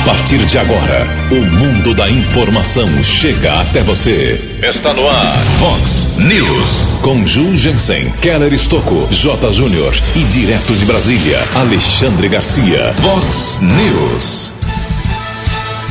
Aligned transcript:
A 0.00 0.02
partir 0.02 0.38
de 0.38 0.56
agora, 0.56 1.06
o 1.30 1.34
mundo 1.34 1.94
da 1.94 2.10
informação 2.10 2.88
chega 3.04 3.60
até 3.60 3.82
você. 3.82 4.40
Está 4.66 4.94
no 4.94 5.06
ar, 5.06 5.36
Fox 5.58 6.16
News. 6.16 7.00
Com 7.02 7.26
Ju 7.26 7.54
Jensen, 7.54 8.10
Keller 8.22 8.50
Estocco, 8.54 9.06
J. 9.10 9.52
Júnior 9.52 9.94
e 10.16 10.20
direto 10.20 10.72
de 10.72 10.86
Brasília, 10.86 11.38
Alexandre 11.54 12.28
Garcia. 12.28 12.94
Fox 12.94 13.60
News. 13.60 14.52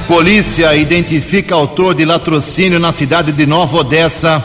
Polícia 0.07 0.75
identifica 0.75 1.53
autor 1.53 1.93
de 1.93 2.03
latrocínio 2.03 2.79
na 2.79 2.91
cidade 2.91 3.31
de 3.31 3.45
Nova 3.45 3.77
Odessa. 3.77 4.43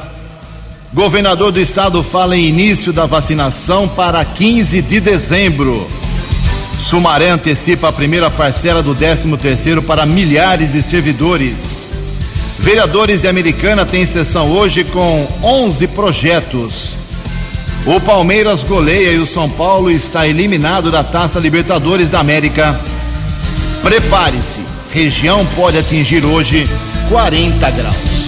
Governador 0.93 1.51
do 1.51 1.59
estado 1.59 2.03
fala 2.03 2.37
em 2.37 2.45
início 2.45 2.93
da 2.93 3.07
vacinação 3.07 3.89
para 3.89 4.23
15 4.27 4.83
de 4.83 5.01
dezembro. 5.01 5.89
Sumaré 6.79 7.31
antecipa 7.31 7.89
a 7.89 7.93
primeira 7.93 8.31
parcela 8.31 8.83
do 8.83 8.95
13º 8.95 9.83
para 9.83 10.05
milhares 10.05 10.73
de 10.73 10.83
servidores. 10.83 11.89
Vereadores 12.59 13.23
de 13.23 13.29
Americana 13.29 13.85
têm 13.85 14.07
sessão 14.07 14.51
hoje 14.51 14.85
com 14.85 15.27
11 15.43 15.87
projetos. 15.89 16.97
O 17.87 18.01
Palmeiras 18.01 18.63
goleia 18.63 19.13
e 19.13 19.19
o 19.19 19.27
São 19.27 19.49
Paulo 19.49 19.91
está 19.91 20.27
eliminado 20.27 20.91
da 20.91 21.05
Taça 21.05 21.39
Libertadores 21.39 22.09
da 22.09 22.21
América. 22.21 22.81
Prepare-se, 23.83 24.61
região 24.91 25.45
pode 25.55 25.77
atingir 25.77 26.25
hoje 26.25 26.67
40 27.11 27.71
graus. 27.71 28.24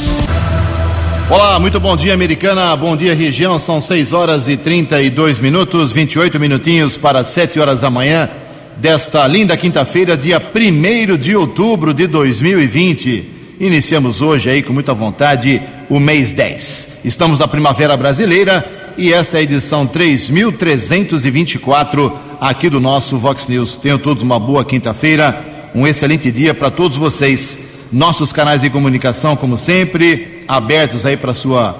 Olá, 1.28 1.58
muito 1.58 1.80
bom 1.80 1.96
dia, 1.96 2.14
Americana. 2.14 2.76
Bom 2.76 2.96
dia, 2.96 3.12
região. 3.12 3.58
São 3.58 3.80
6 3.80 4.12
horas 4.12 4.46
e 4.46 4.56
32 4.56 5.40
minutos, 5.40 5.92
28 5.92 6.38
minutinhos 6.38 6.96
para 6.96 7.24
7 7.24 7.58
horas 7.58 7.80
da 7.80 7.90
manhã 7.90 8.30
desta 8.76 9.26
linda 9.26 9.56
quinta-feira, 9.56 10.16
dia 10.16 10.40
1 10.40 11.16
de 11.16 11.34
outubro 11.34 11.92
de 11.92 12.06
2020. 12.06 13.24
Iniciamos 13.58 14.22
hoje 14.22 14.50
aí 14.50 14.62
com 14.62 14.72
muita 14.72 14.94
vontade 14.94 15.60
o 15.90 15.98
mês 15.98 16.32
10. 16.32 16.90
Estamos 17.04 17.40
na 17.40 17.48
Primavera 17.48 17.96
Brasileira 17.96 18.64
e 18.96 19.12
esta 19.12 19.38
é 19.38 19.40
a 19.40 19.42
edição 19.42 19.84
3324 19.84 22.16
aqui 22.40 22.70
do 22.70 22.78
nosso 22.78 23.18
Vox 23.18 23.48
News. 23.48 23.76
Tenham 23.76 23.98
todos 23.98 24.22
uma 24.22 24.38
boa 24.38 24.64
quinta-feira, 24.64 25.44
um 25.74 25.88
excelente 25.88 26.30
dia 26.30 26.54
para 26.54 26.70
todos 26.70 26.96
vocês. 26.96 27.65
Nossos 27.92 28.32
canais 28.32 28.62
de 28.62 28.70
comunicação, 28.70 29.36
como 29.36 29.56
sempre, 29.56 30.42
abertos 30.48 31.06
aí 31.06 31.16
para 31.16 31.32
sua 31.32 31.78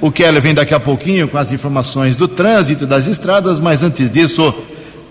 O 0.00 0.10
Keller 0.10 0.42
vem 0.42 0.52
daqui 0.52 0.74
a 0.74 0.80
pouquinho 0.80 1.28
com 1.28 1.38
as 1.38 1.52
informações 1.52 2.16
do 2.16 2.26
trânsito 2.26 2.88
das 2.88 3.06
estradas, 3.06 3.60
mas 3.60 3.84
antes 3.84 4.10
disso, 4.10 4.52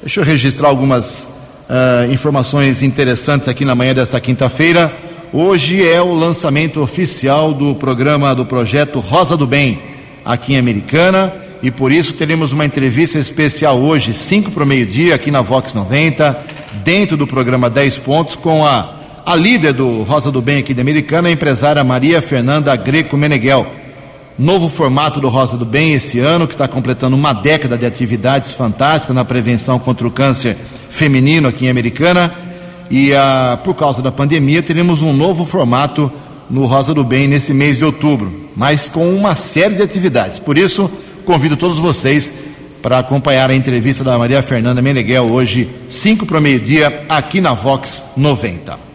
deixa 0.02 0.20
eu 0.20 0.26
registrar 0.26 0.68
algumas 0.68 1.32
uh, 1.74 2.12
informações 2.12 2.84
interessantes 2.84 3.48
aqui 3.48 3.66
na 3.66 3.74
manhã 3.74 3.94
desta 3.94 4.20
quinta-feira. 4.22 4.94
Hoje 5.32 5.88
é 5.88 6.00
o 6.00 6.14
lançamento 6.14 6.80
oficial 6.80 7.54
do 7.54 7.74
programa 7.74 8.36
do 8.36 8.46
projeto 8.46 9.00
Rosa 9.00 9.36
do 9.36 9.48
Bem, 9.48 9.80
aqui 10.24 10.54
em 10.54 10.60
Americana 10.60 11.34
e 11.64 11.72
por 11.72 11.92
isso 11.92 12.14
teremos 12.14 12.52
uma 12.52 12.66
entrevista 12.66 13.18
especial 13.18 13.80
hoje, 13.80 14.14
5 14.14 14.52
para 14.52 14.64
o 14.64 14.68
meio-dia, 14.68 15.16
aqui 15.16 15.32
na 15.32 15.42
Vox 15.42 15.74
90, 15.74 16.38
dentro 16.84 17.18
do 17.18 17.26
programa 17.26 17.70
10 17.70 17.98
Pontos, 18.00 18.36
com 18.36 18.66
a, 18.66 18.94
a 19.26 19.36
líder 19.36 19.74
do 19.74 20.04
Rosa 20.04 20.30
do 20.30 20.42
Bem 20.42 20.60
aqui 20.60 20.74
da 20.74 20.82
Americana, 20.82 21.30
a 21.30 21.32
empresária 21.32 21.84
Maria 21.84 22.22
Fernanda 22.22 22.76
Greco 22.76 23.18
Meneghel. 23.18 23.66
Novo 24.38 24.68
formato 24.68 25.20
do 25.20 25.30
Rosa 25.30 25.56
do 25.56 25.66
Bem 25.66 25.94
esse 25.94 26.20
ano, 26.20 26.48
que 26.48 26.56
está 26.56 26.68
completando 26.68 27.16
uma 27.16 27.34
década 27.34 27.78
de 27.78 27.86
atividades 27.86 28.54
fantásticas 28.54 29.16
na 29.16 29.24
prevenção 29.24 29.78
contra 29.78 30.08
o 30.08 30.12
câncer 30.12 30.58
feminino 30.90 31.48
aqui 31.48 31.66
em 31.66 31.70
Americana. 31.70 32.34
E 32.90 33.14
a, 33.14 33.60
por 33.64 33.76
causa 33.76 34.02
da 34.02 34.12
pandemia, 34.12 34.64
teremos 34.64 35.04
um 35.04 35.14
novo 35.14 35.46
formato 35.46 36.12
no 36.50 36.66
Rosa 36.66 36.96
do 36.96 37.04
Bem 37.04 37.28
nesse 37.28 37.54
mês 37.54 37.78
de 37.78 37.86
outubro, 37.86 38.50
mas 38.56 38.90
com 38.90 39.08
uma 39.14 39.36
série 39.36 39.76
de 39.76 39.84
atividades. 39.84 40.40
Por 40.40 40.58
isso, 40.58 40.90
convido 41.26 41.56
todos 41.56 41.78
vocês 41.78 42.34
para 42.82 43.00
acompanhar 43.00 43.52
a 43.52 43.56
entrevista 43.56 44.04
da 44.04 44.18
Maria 44.18 44.42
Fernanda 44.42 44.82
Meneghel 44.82 45.26
hoje, 45.26 45.70
5 45.88 46.26
para 46.26 46.40
o 46.40 46.42
meio-dia, 46.42 47.06
aqui 47.08 47.40
na 47.40 47.54
Vox 47.54 48.04
90. 48.18 48.93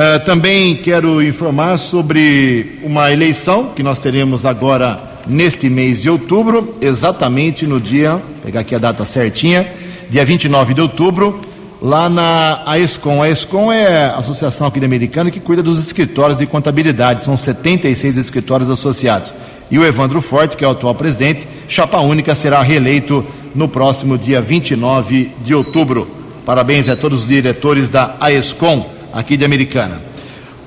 Eh, 0.00 0.20
também 0.20 0.76
quero 0.76 1.20
informar 1.20 1.76
sobre 1.76 2.78
uma 2.84 3.10
eleição 3.10 3.72
que 3.74 3.82
nós 3.82 3.98
teremos 3.98 4.46
agora 4.46 4.96
neste 5.26 5.68
mês 5.68 6.02
de 6.02 6.08
outubro, 6.08 6.76
exatamente 6.80 7.66
no 7.66 7.80
dia, 7.80 8.22
pegar 8.44 8.60
aqui 8.60 8.76
a 8.76 8.78
data 8.78 9.04
certinha, 9.04 9.66
dia 10.08 10.24
29 10.24 10.72
de 10.72 10.80
outubro, 10.80 11.40
lá 11.82 12.08
na 12.08 12.62
AESCOM. 12.64 13.20
A 13.24 13.28
é 13.74 14.04
a 14.04 14.18
associação 14.18 14.68
aqui 14.68 14.78
Americana 14.84 15.32
que 15.32 15.40
cuida 15.40 15.64
dos 15.64 15.80
escritórios 15.84 16.38
de 16.38 16.46
contabilidade, 16.46 17.24
são 17.24 17.36
76 17.36 18.18
escritórios 18.18 18.70
associados 18.70 19.34
e 19.68 19.80
o 19.80 19.84
Evandro 19.84 20.22
Forte, 20.22 20.56
que 20.56 20.64
é 20.64 20.68
o 20.68 20.70
atual 20.70 20.94
presidente, 20.94 21.44
chapa 21.66 21.98
única, 21.98 22.36
será 22.36 22.62
reeleito 22.62 23.26
no 23.52 23.66
próximo 23.66 24.16
dia 24.16 24.40
29 24.40 25.32
de 25.44 25.56
outubro. 25.56 26.06
Parabéns 26.46 26.88
a 26.88 26.94
todos 26.94 27.22
os 27.22 27.26
diretores 27.26 27.88
da 27.88 28.14
AESCOM, 28.20 28.97
aqui 29.12 29.36
de 29.36 29.44
Americana. 29.44 30.00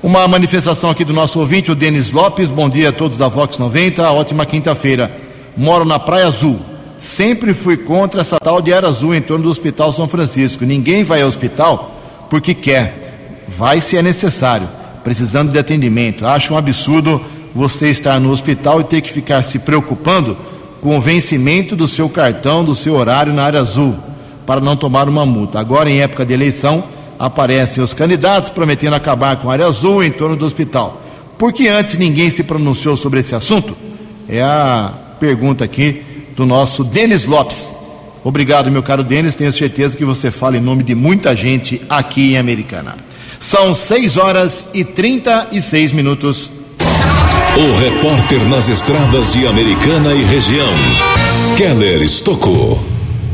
Uma 0.02 0.26
manifestação 0.26 0.90
aqui 0.90 1.04
do 1.04 1.12
nosso 1.12 1.38
ouvinte, 1.38 1.70
o 1.70 1.74
Denis 1.74 2.10
Lopes. 2.10 2.50
Bom 2.50 2.68
dia 2.68 2.88
a 2.88 2.92
todos 2.92 3.16
da 3.16 3.28
Vox 3.28 3.58
90. 3.58 4.10
Ótima 4.10 4.44
quinta-feira. 4.44 5.10
Moro 5.56 5.84
na 5.84 5.98
Praia 5.98 6.26
Azul. 6.26 6.58
Sempre 6.98 7.54
fui 7.54 7.76
contra 7.76 8.20
essa 8.20 8.38
tal 8.38 8.60
de 8.60 8.72
Era 8.72 8.88
Azul 8.88 9.14
em 9.14 9.20
torno 9.20 9.44
do 9.44 9.50
Hospital 9.50 9.92
São 9.92 10.08
Francisco. 10.08 10.64
Ninguém 10.64 11.04
vai 11.04 11.22
ao 11.22 11.28
hospital 11.28 11.94
porque 12.28 12.54
quer. 12.54 13.44
Vai 13.46 13.80
se 13.80 13.96
é 13.96 14.02
necessário, 14.02 14.68
precisando 15.04 15.52
de 15.52 15.58
atendimento. 15.58 16.26
Acho 16.26 16.54
um 16.54 16.56
absurdo 16.56 17.20
você 17.54 17.88
estar 17.88 18.18
no 18.18 18.30
hospital 18.30 18.80
e 18.80 18.84
ter 18.84 19.00
que 19.02 19.12
ficar 19.12 19.42
se 19.42 19.58
preocupando 19.58 20.36
com 20.80 20.96
o 20.96 21.00
vencimento 21.00 21.76
do 21.76 21.86
seu 21.86 22.08
cartão, 22.08 22.64
do 22.64 22.74
seu 22.74 22.94
horário 22.94 23.32
na 23.32 23.44
área 23.44 23.60
azul, 23.60 23.94
para 24.44 24.60
não 24.60 24.76
tomar 24.76 25.08
uma 25.08 25.24
multa. 25.24 25.60
Agora, 25.60 25.88
em 25.88 26.00
época 26.00 26.26
de 26.26 26.32
eleição, 26.32 26.82
aparecem 27.22 27.84
os 27.84 27.94
candidatos 27.94 28.50
prometendo 28.50 28.94
acabar 28.94 29.36
com 29.36 29.48
a 29.48 29.52
área 29.52 29.66
azul 29.66 30.02
em 30.02 30.10
torno 30.10 30.34
do 30.34 30.44
hospital. 30.44 31.00
Por 31.38 31.52
que 31.52 31.68
antes 31.68 31.96
ninguém 31.96 32.28
se 32.32 32.42
pronunciou 32.42 32.96
sobre 32.96 33.20
esse 33.20 33.32
assunto? 33.32 33.76
É 34.28 34.42
a 34.42 34.92
pergunta 35.20 35.62
aqui 35.62 36.02
do 36.36 36.44
nosso 36.44 36.82
Denis 36.82 37.24
Lopes. 37.24 37.76
Obrigado, 38.24 38.72
meu 38.72 38.82
caro 38.82 39.04
Denis. 39.04 39.36
Tenho 39.36 39.52
certeza 39.52 39.96
que 39.96 40.04
você 40.04 40.32
fala 40.32 40.56
em 40.56 40.60
nome 40.60 40.82
de 40.82 40.96
muita 40.96 41.36
gente 41.36 41.80
aqui 41.88 42.32
em 42.32 42.38
Americana. 42.38 42.96
São 43.38 43.72
6 43.72 44.16
horas 44.16 44.70
e 44.74 44.84
36 44.84 45.92
minutos. 45.92 46.50
O 47.56 47.78
repórter 47.78 48.40
nas 48.48 48.68
estradas 48.68 49.32
de 49.32 49.46
Americana 49.46 50.12
e 50.12 50.24
região, 50.24 50.72
Keller 51.56 52.02
Estocou. 52.02 52.91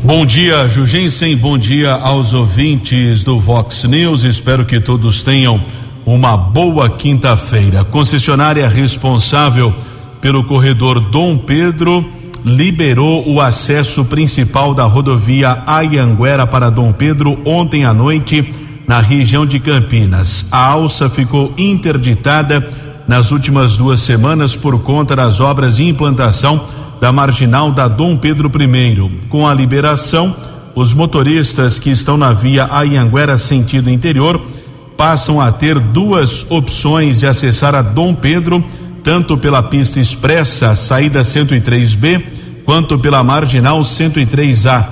Bom 0.09 0.25
dia, 0.25 0.67
Jugensen. 0.67 1.37
Bom 1.37 1.55
dia 1.55 1.93
aos 1.93 2.33
ouvintes 2.33 3.21
do 3.21 3.39
Vox 3.39 3.83
News. 3.83 4.23
Espero 4.23 4.65
que 4.65 4.79
todos 4.79 5.21
tenham 5.21 5.63
uma 6.03 6.35
boa 6.35 6.89
quinta-feira. 6.89 7.83
Concessionária 7.83 8.67
responsável 8.67 9.71
pelo 10.19 10.43
corredor 10.43 10.99
Dom 11.11 11.37
Pedro 11.37 12.03
liberou 12.43 13.23
o 13.29 13.39
acesso 13.39 14.03
principal 14.03 14.73
da 14.73 14.85
rodovia 14.85 15.61
Ayanguera 15.67 16.47
para 16.47 16.71
Dom 16.71 16.91
Pedro 16.91 17.39
ontem 17.45 17.85
à 17.85 17.93
noite 17.93 18.51
na 18.87 19.01
região 19.01 19.45
de 19.45 19.59
Campinas. 19.59 20.47
A 20.51 20.69
alça 20.69 21.07
ficou 21.07 21.53
interditada 21.55 22.67
nas 23.07 23.29
últimas 23.29 23.77
duas 23.77 23.99
semanas 23.99 24.55
por 24.55 24.79
conta 24.79 25.15
das 25.15 25.39
obras 25.39 25.75
de 25.75 25.87
implantação 25.87 26.65
da 26.99 27.11
marginal 27.11 27.71
da 27.71 27.87
Dom 27.87 28.17
Pedro 28.17 28.51
I. 28.59 29.27
Com 29.29 29.47
a 29.47 29.53
liberação, 29.53 30.35
os 30.75 30.93
motoristas 30.93 31.79
que 31.79 31.89
estão 31.89 32.17
na 32.17 32.33
via 32.33 32.67
Ayanguera 32.71 33.37
sentido 33.37 33.89
interior 33.89 34.41
passam 34.97 35.39
a 35.39 35.51
ter 35.51 35.79
duas 35.79 36.45
opções 36.49 37.19
de 37.19 37.25
acessar 37.25 37.73
a 37.73 37.81
Dom 37.81 38.13
Pedro, 38.13 38.63
tanto 39.01 39.37
pela 39.37 39.63
pista 39.63 39.99
expressa, 39.99 40.75
saída 40.75 41.21
103B, 41.21 42.21
quanto 42.65 42.99
pela 42.99 43.23
marginal 43.23 43.79
103A. 43.79 44.85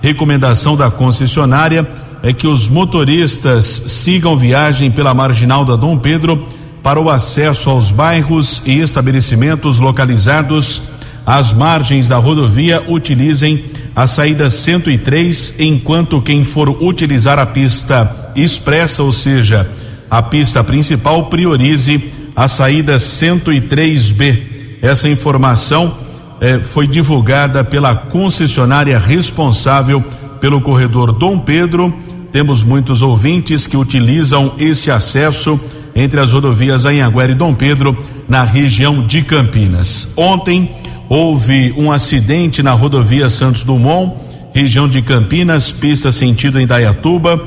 Recomendação 0.00 0.76
da 0.76 0.90
concessionária 0.90 1.86
é 2.22 2.32
que 2.32 2.46
os 2.46 2.68
motoristas 2.68 3.82
sigam 3.86 4.36
viagem 4.36 4.90
pela 4.90 5.12
marginal 5.12 5.64
da 5.64 5.76
Dom 5.76 5.98
Pedro 5.98 6.46
para 6.82 6.98
o 6.98 7.10
acesso 7.10 7.68
aos 7.68 7.90
bairros 7.90 8.62
e 8.64 8.80
estabelecimentos 8.80 9.78
localizados 9.78 10.82
às 11.24 11.52
margens 11.52 12.08
da 12.08 12.16
rodovia 12.16 12.82
utilizem 12.88 13.64
a 13.94 14.06
saída 14.06 14.48
103, 14.48 15.56
enquanto 15.58 16.20
quem 16.22 16.44
for 16.44 16.68
utilizar 16.82 17.38
a 17.38 17.46
pista 17.46 18.32
expressa, 18.34 19.02
ou 19.02 19.12
seja, 19.12 19.68
a 20.10 20.22
pista 20.22 20.64
principal, 20.64 21.26
priorize 21.26 22.10
a 22.34 22.48
saída 22.48 22.96
103B. 22.96 24.78
Essa 24.82 25.08
informação 25.08 25.94
eh, 26.40 26.60
foi 26.60 26.86
divulgada 26.86 27.62
pela 27.62 27.94
concessionária 27.94 28.98
responsável 28.98 30.02
pelo 30.40 30.60
corredor 30.60 31.12
Dom 31.12 31.38
Pedro. 31.38 31.94
Temos 32.32 32.62
muitos 32.62 33.02
ouvintes 33.02 33.66
que 33.66 33.76
utilizam 33.76 34.54
esse 34.58 34.90
acesso 34.90 35.60
entre 35.94 36.20
as 36.20 36.32
rodovias 36.32 36.86
Anhanguera 36.86 37.32
e 37.32 37.34
Dom 37.34 37.54
Pedro, 37.54 37.96
na 38.28 38.44
região 38.44 39.04
de 39.06 39.22
Campinas. 39.22 40.12
Ontem, 40.16 40.70
houve 41.10 41.74
um 41.76 41.90
acidente 41.90 42.62
na 42.62 42.70
rodovia 42.70 43.28
Santos 43.28 43.64
Dumont, 43.64 44.14
região 44.54 44.88
de 44.88 45.02
Campinas, 45.02 45.72
pista 45.72 46.12
sentido 46.12 46.60
em 46.60 46.68
Dayatuba, 46.68 47.44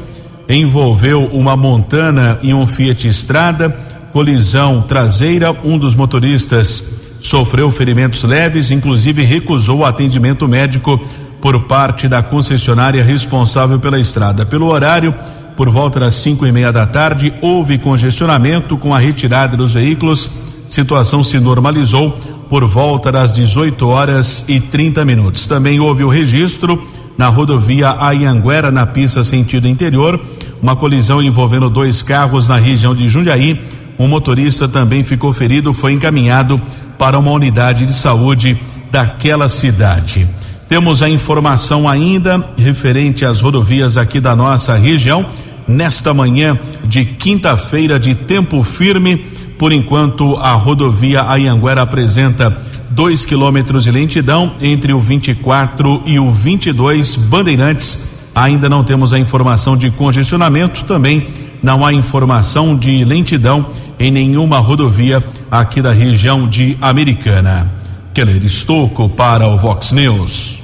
envolveu 0.49 1.23
uma 1.31 1.55
montana 1.55 2.37
e 2.41 2.53
um 2.53 2.67
Fiat 2.67 3.07
Estrada, 3.07 3.69
colisão 4.11 4.81
traseira, 4.81 5.55
um 5.63 5.77
dos 5.77 5.95
motoristas 5.95 6.83
sofreu 7.21 7.71
ferimentos 7.71 8.21
leves, 8.23 8.69
inclusive 8.69 9.23
recusou 9.23 9.79
o 9.79 9.85
atendimento 9.85 10.45
médico 10.45 10.99
por 11.41 11.63
parte 11.63 12.09
da 12.09 12.21
concessionária 12.21 13.01
responsável 13.01 13.79
pela 13.79 13.97
estrada. 13.97 14.45
Pelo 14.45 14.67
horário, 14.67 15.15
por 15.55 15.69
volta 15.69 16.01
das 16.01 16.15
cinco 16.15 16.45
e 16.45 16.51
meia 16.51 16.71
da 16.71 16.85
tarde, 16.85 17.33
houve 17.41 17.77
congestionamento 17.77 18.77
com 18.77 18.93
a 18.93 18.99
retirada 18.99 19.55
dos 19.55 19.71
veículos. 19.71 20.29
Situação 20.67 21.23
se 21.23 21.39
normalizou 21.39 22.17
por 22.53 22.67
volta 22.67 23.11
das 23.11 23.33
18 23.33 23.87
horas 23.87 24.45
e 24.47 24.59
30 24.59 25.03
minutos. 25.03 25.47
Também 25.47 25.79
houve 25.79 26.03
o 26.03 26.07
registro 26.07 26.87
na 27.17 27.27
rodovia 27.27 27.95
Ayanguera, 27.99 28.69
na 28.69 28.85
pista 28.85 29.23
sentido 29.23 29.67
interior, 29.67 30.21
uma 30.61 30.75
colisão 30.75 31.19
envolvendo 31.19 31.67
dois 31.67 32.03
carros 32.03 32.47
na 32.47 32.57
região 32.57 32.93
de 32.93 33.09
Jundiaí. 33.09 33.59
Um 33.97 34.07
motorista 34.07 34.67
também 34.67 35.03
ficou 35.03 35.33
ferido, 35.33 35.73
foi 35.73 35.93
encaminhado 35.93 36.61
para 36.99 37.17
uma 37.17 37.31
unidade 37.31 37.87
de 37.87 37.93
saúde 37.95 38.55
daquela 38.91 39.49
cidade. 39.49 40.27
Temos 40.69 41.01
a 41.01 41.09
informação 41.09 41.89
ainda 41.89 42.47
referente 42.55 43.25
às 43.25 43.41
rodovias 43.41 43.97
aqui 43.97 44.19
da 44.19 44.35
nossa 44.35 44.75
região. 44.75 45.25
Nesta 45.67 46.13
manhã 46.13 46.59
de 46.83 47.03
quinta-feira 47.03 47.99
de 47.99 48.13
tempo 48.13 48.61
firme, 48.61 49.25
por 49.63 49.71
enquanto, 49.71 50.35
a 50.35 50.51
rodovia 50.55 51.23
Ayanguera 51.23 51.83
apresenta 51.83 52.49
2 52.89 53.23
quilômetros 53.23 53.85
de 53.85 53.91
lentidão 53.91 54.55
entre 54.59 54.91
o 54.91 54.99
24 54.99 56.03
e 56.05 56.19
o 56.19 56.33
22 56.33 57.15
Bandeirantes. 57.15 58.05
Ainda 58.35 58.67
não 58.67 58.83
temos 58.83 59.13
a 59.13 59.19
informação 59.19 59.77
de 59.77 59.89
congestionamento, 59.89 60.83
também 60.83 61.25
não 61.63 61.85
há 61.85 61.93
informação 61.93 62.75
de 62.75 63.05
lentidão 63.05 63.67
em 63.97 64.11
nenhuma 64.11 64.59
rodovia 64.59 65.23
aqui 65.49 65.81
da 65.81 65.93
região 65.93 66.45
de 66.45 66.77
Americana. 66.81 67.71
Keller 68.13 68.43
Estocco 68.43 69.07
para 69.07 69.47
o 69.47 69.57
Vox 69.57 69.93
News. 69.93 70.59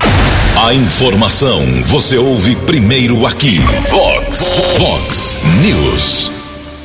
A 0.58 0.74
informação 0.74 1.62
você 1.86 2.18
ouve 2.18 2.54
primeiro 2.54 3.26
aqui. 3.26 3.60
Vox, 3.90 4.52
Vox 4.78 5.38
News. 5.62 6.39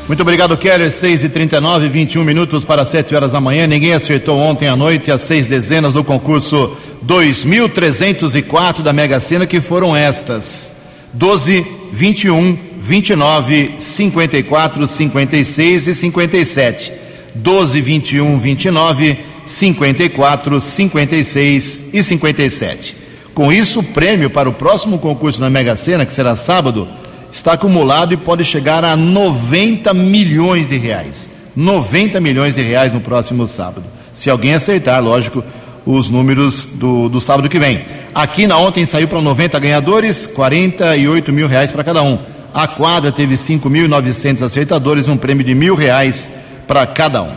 Muito 0.06 0.20
obrigado, 0.20 0.54
Keller. 0.58 0.92
6 0.92 1.24
e 1.24 1.28
39 1.30 1.88
21 1.88 2.24
minutos 2.24 2.62
para 2.62 2.84
7 2.84 3.14
horas 3.14 3.32
da 3.32 3.40
manhã. 3.40 3.66
Ninguém 3.66 3.94
acertou 3.94 4.38
ontem 4.38 4.68
à 4.68 4.76
noite 4.76 5.10
as 5.10 5.22
seis 5.22 5.46
dezenas 5.46 5.94
do 5.94 6.04
concurso 6.04 6.76
2304 7.00 8.82
da 8.82 8.92
Mega 8.92 9.18
Sena, 9.18 9.46
que 9.46 9.62
foram 9.62 9.96
estas: 9.96 10.72
12, 11.14 11.66
21, 11.90 12.58
29, 12.78 13.76
54, 13.78 14.86
56 14.86 15.86
e 15.86 15.94
57. 15.94 16.92
12, 17.34 17.80
21, 17.80 18.38
29, 18.38 19.18
54, 19.46 20.60
56 20.60 21.80
e 21.94 22.02
57. 22.02 22.96
Com 23.32 23.50
isso, 23.50 23.80
o 23.80 23.82
prêmio 23.82 24.28
para 24.28 24.50
o 24.50 24.52
próximo 24.52 24.98
concurso 24.98 25.40
da 25.40 25.48
Mega 25.48 25.74
Sena, 25.76 26.04
que 26.04 26.12
será 26.12 26.36
sábado, 26.36 26.86
está 27.34 27.54
acumulado 27.54 28.14
e 28.14 28.16
pode 28.16 28.44
chegar 28.44 28.84
a 28.84 28.96
90 28.96 29.92
milhões 29.92 30.69
de 30.69 30.78
reais. 30.78 31.28
90 31.56 32.20
milhões 32.20 32.54
de 32.54 32.62
reais 32.62 32.94
no 32.94 33.00
próximo 33.00 33.44
sábado. 33.48 33.82
Se 34.12 34.31
alguém 34.31 34.54
acertar, 34.54 35.02
lógico, 35.02 35.42
os 35.84 36.08
números 36.08 36.69
do, 36.75 37.08
do 37.08 37.20
sábado 37.20 37.48
que 37.48 37.58
vem. 37.58 37.84
Aqui 38.14 38.46
na 38.46 38.56
ontem 38.56 38.86
saiu 38.86 39.08
para 39.08 39.20
90 39.20 39.58
ganhadores, 39.58 40.28
48 40.28 41.32
mil 41.32 41.48
reais 41.48 41.72
para 41.72 41.82
cada 41.82 42.04
um. 42.04 42.19
A 42.54 42.69
quadra 42.69 43.10
teve 43.10 43.34
5.900 43.34 44.42
acertadores, 44.42 45.08
um 45.08 45.16
prêmio 45.16 45.44
de 45.44 45.56
mil 45.56 45.75
reais 45.75 46.31
para 46.69 46.86
cada 46.86 47.20
um. 47.20 47.32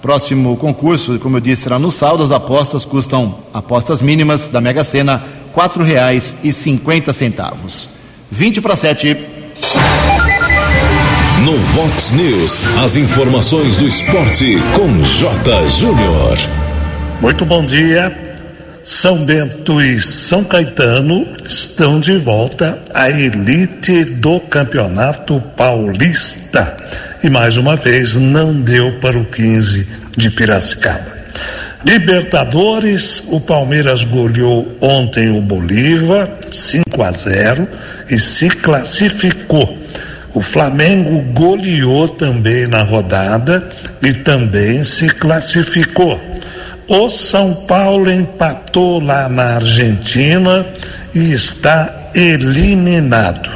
Próximo 0.00 0.56
concurso, 0.56 1.18
como 1.18 1.36
eu 1.36 1.40
disse, 1.42 1.64
será 1.64 1.78
no 1.78 1.90
sábado. 1.90 2.22
As 2.22 2.30
apostas 2.30 2.86
custam 2.86 3.40
apostas 3.52 4.00
mínimas 4.00 4.48
da 4.48 4.60
Mega 4.62 4.82
Sena, 4.82 5.22
cinquenta 6.50 7.12
centavos. 7.12 7.90
20 8.30 8.60
para 8.60 8.74
7. 8.74 9.33
No 11.44 11.58
Vox 11.58 12.12
News, 12.12 12.58
as 12.82 12.96
informações 12.96 13.76
do 13.76 13.86
esporte 13.86 14.56
com 14.74 14.88
J. 15.02 15.68
Júnior. 15.68 16.38
Muito 17.20 17.44
bom 17.44 17.66
dia. 17.66 18.10
São 18.82 19.26
Bento 19.26 19.78
e 19.82 20.00
São 20.00 20.42
Caetano 20.42 21.26
estão 21.44 22.00
de 22.00 22.16
volta 22.16 22.80
à 22.94 23.10
elite 23.10 24.04
do 24.04 24.40
Campeonato 24.40 25.38
Paulista. 25.54 26.74
E 27.22 27.28
mais 27.28 27.58
uma 27.58 27.76
vez 27.76 28.14
não 28.14 28.58
deu 28.58 28.92
para 28.92 29.18
o 29.18 29.26
15 29.26 29.86
de 30.16 30.30
Piracicaba. 30.30 31.12
Libertadores, 31.84 33.22
o 33.28 33.38
Palmeiras 33.38 34.02
goleou 34.02 34.74
ontem 34.80 35.28
o 35.28 35.42
Bolívar, 35.42 36.38
5 36.50 37.02
a 37.02 37.12
0 37.12 37.68
e 38.08 38.18
se 38.18 38.48
classificou. 38.48 39.83
O 40.34 40.40
Flamengo 40.40 41.20
goleou 41.32 42.08
também 42.08 42.66
na 42.66 42.82
rodada 42.82 43.68
e 44.02 44.12
também 44.12 44.82
se 44.82 45.08
classificou. 45.08 46.20
O 46.88 47.08
São 47.08 47.54
Paulo 47.66 48.10
empatou 48.10 49.00
lá 49.00 49.28
na 49.28 49.54
Argentina 49.54 50.66
e 51.14 51.32
está 51.32 52.10
eliminado. 52.14 53.48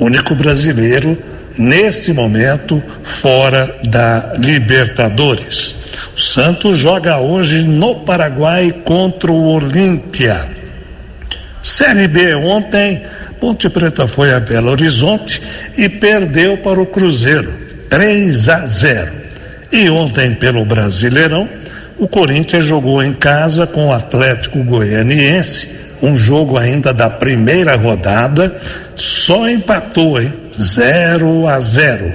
Único 0.00 0.34
brasileiro 0.34 1.16
nesse 1.58 2.12
momento 2.12 2.82
fora 3.02 3.76
da 3.84 4.32
Libertadores. 4.38 5.74
O 6.16 6.20
Santos 6.20 6.78
joga 6.78 7.18
hoje 7.18 7.64
no 7.64 7.96
Paraguai 7.96 8.72
contra 8.84 9.30
o 9.30 9.44
Olímpia. 9.44 10.48
Série 11.62 12.08
B 12.08 12.34
ontem, 12.34 13.02
Ponte 13.44 13.68
Preta 13.68 14.06
foi 14.06 14.32
a 14.32 14.40
Belo 14.40 14.70
Horizonte 14.70 15.42
e 15.76 15.86
perdeu 15.86 16.56
para 16.56 16.80
o 16.80 16.86
Cruzeiro, 16.86 17.52
3 17.90 18.48
a 18.48 18.66
0. 18.66 19.12
E 19.70 19.90
ontem 19.90 20.32
pelo 20.32 20.64
Brasileirão, 20.64 21.46
o 21.98 22.08
Corinthians 22.08 22.64
jogou 22.64 23.02
em 23.02 23.12
casa 23.12 23.66
com 23.66 23.88
o 23.88 23.92
Atlético 23.92 24.64
Goianiense, 24.64 25.68
um 26.02 26.16
jogo 26.16 26.56
ainda 26.56 26.90
da 26.94 27.10
primeira 27.10 27.76
rodada, 27.76 28.58
só 28.96 29.46
empatou, 29.46 30.18
hein? 30.18 30.32
0 30.58 31.46
a 31.46 31.60
0. 31.60 32.14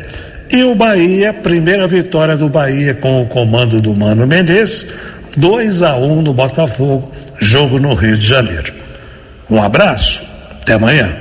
E 0.49 0.63
o 0.63 0.73
Bahia, 0.73 1.31
primeira 1.31 1.85
vitória 1.85 2.35
do 2.35 2.49
Bahia 2.49 2.95
com 2.95 3.21
o 3.21 3.27
comando 3.27 3.79
do 3.79 3.93
Mano 3.93 4.25
Menezes, 4.25 4.87
2 5.37 5.83
a 5.83 5.95
1 5.95 6.23
no 6.23 6.33
Botafogo, 6.33 7.13
jogo 7.39 7.77
no 7.77 7.93
Rio 7.93 8.17
de 8.17 8.25
Janeiro. 8.25 8.73
Um 9.47 9.61
abraço, 9.61 10.28
até 10.69 10.75
amanhã. 10.75 11.15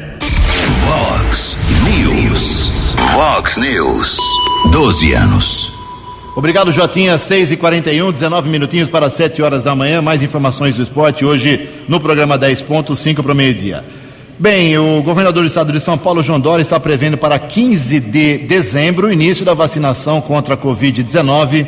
Vox 0.85 1.57
News. 1.83 2.71
Vox 3.15 3.57
News. 3.57 4.19
12 4.71 5.13
anos. 5.15 5.73
Obrigado, 6.37 6.71
Jotinha. 6.71 7.17
6 7.17 7.53
e 7.53 7.57
41 7.57 8.13
19 8.13 8.51
minutinhos 8.51 8.91
para 8.91 9.09
7 9.09 9.41
horas 9.41 9.65
da 9.65 9.75
manhã. 9.75 10.03
Mais 10.03 10.23
informações 10.23 10.77
do 10.77 10.83
esporte 10.83 11.25
hoje 11.25 11.67
no 11.89 11.99
programa 11.99 12.37
10 12.37 12.61
pontos, 12.61 12.99
5 12.99 13.23
para 13.23 13.33
o 13.33 13.35
meio-dia. 13.35 13.83
Bem, 14.39 14.77
o 14.77 15.03
governador 15.03 15.43
do 15.43 15.49
estado 15.49 15.73
de 15.73 15.81
São 15.81 15.97
Paulo, 15.97 16.23
João 16.23 16.39
Dória, 16.39 16.63
está 16.63 16.79
prevendo 16.79 17.17
para 17.17 17.39
15 17.39 18.01
de 18.01 18.39
dezembro 18.39 19.07
o 19.07 19.13
início 19.13 19.47
da 19.47 19.55
vacinação 19.55 20.21
contra 20.21 20.55
a 20.55 20.59
Covid-19 20.59 21.67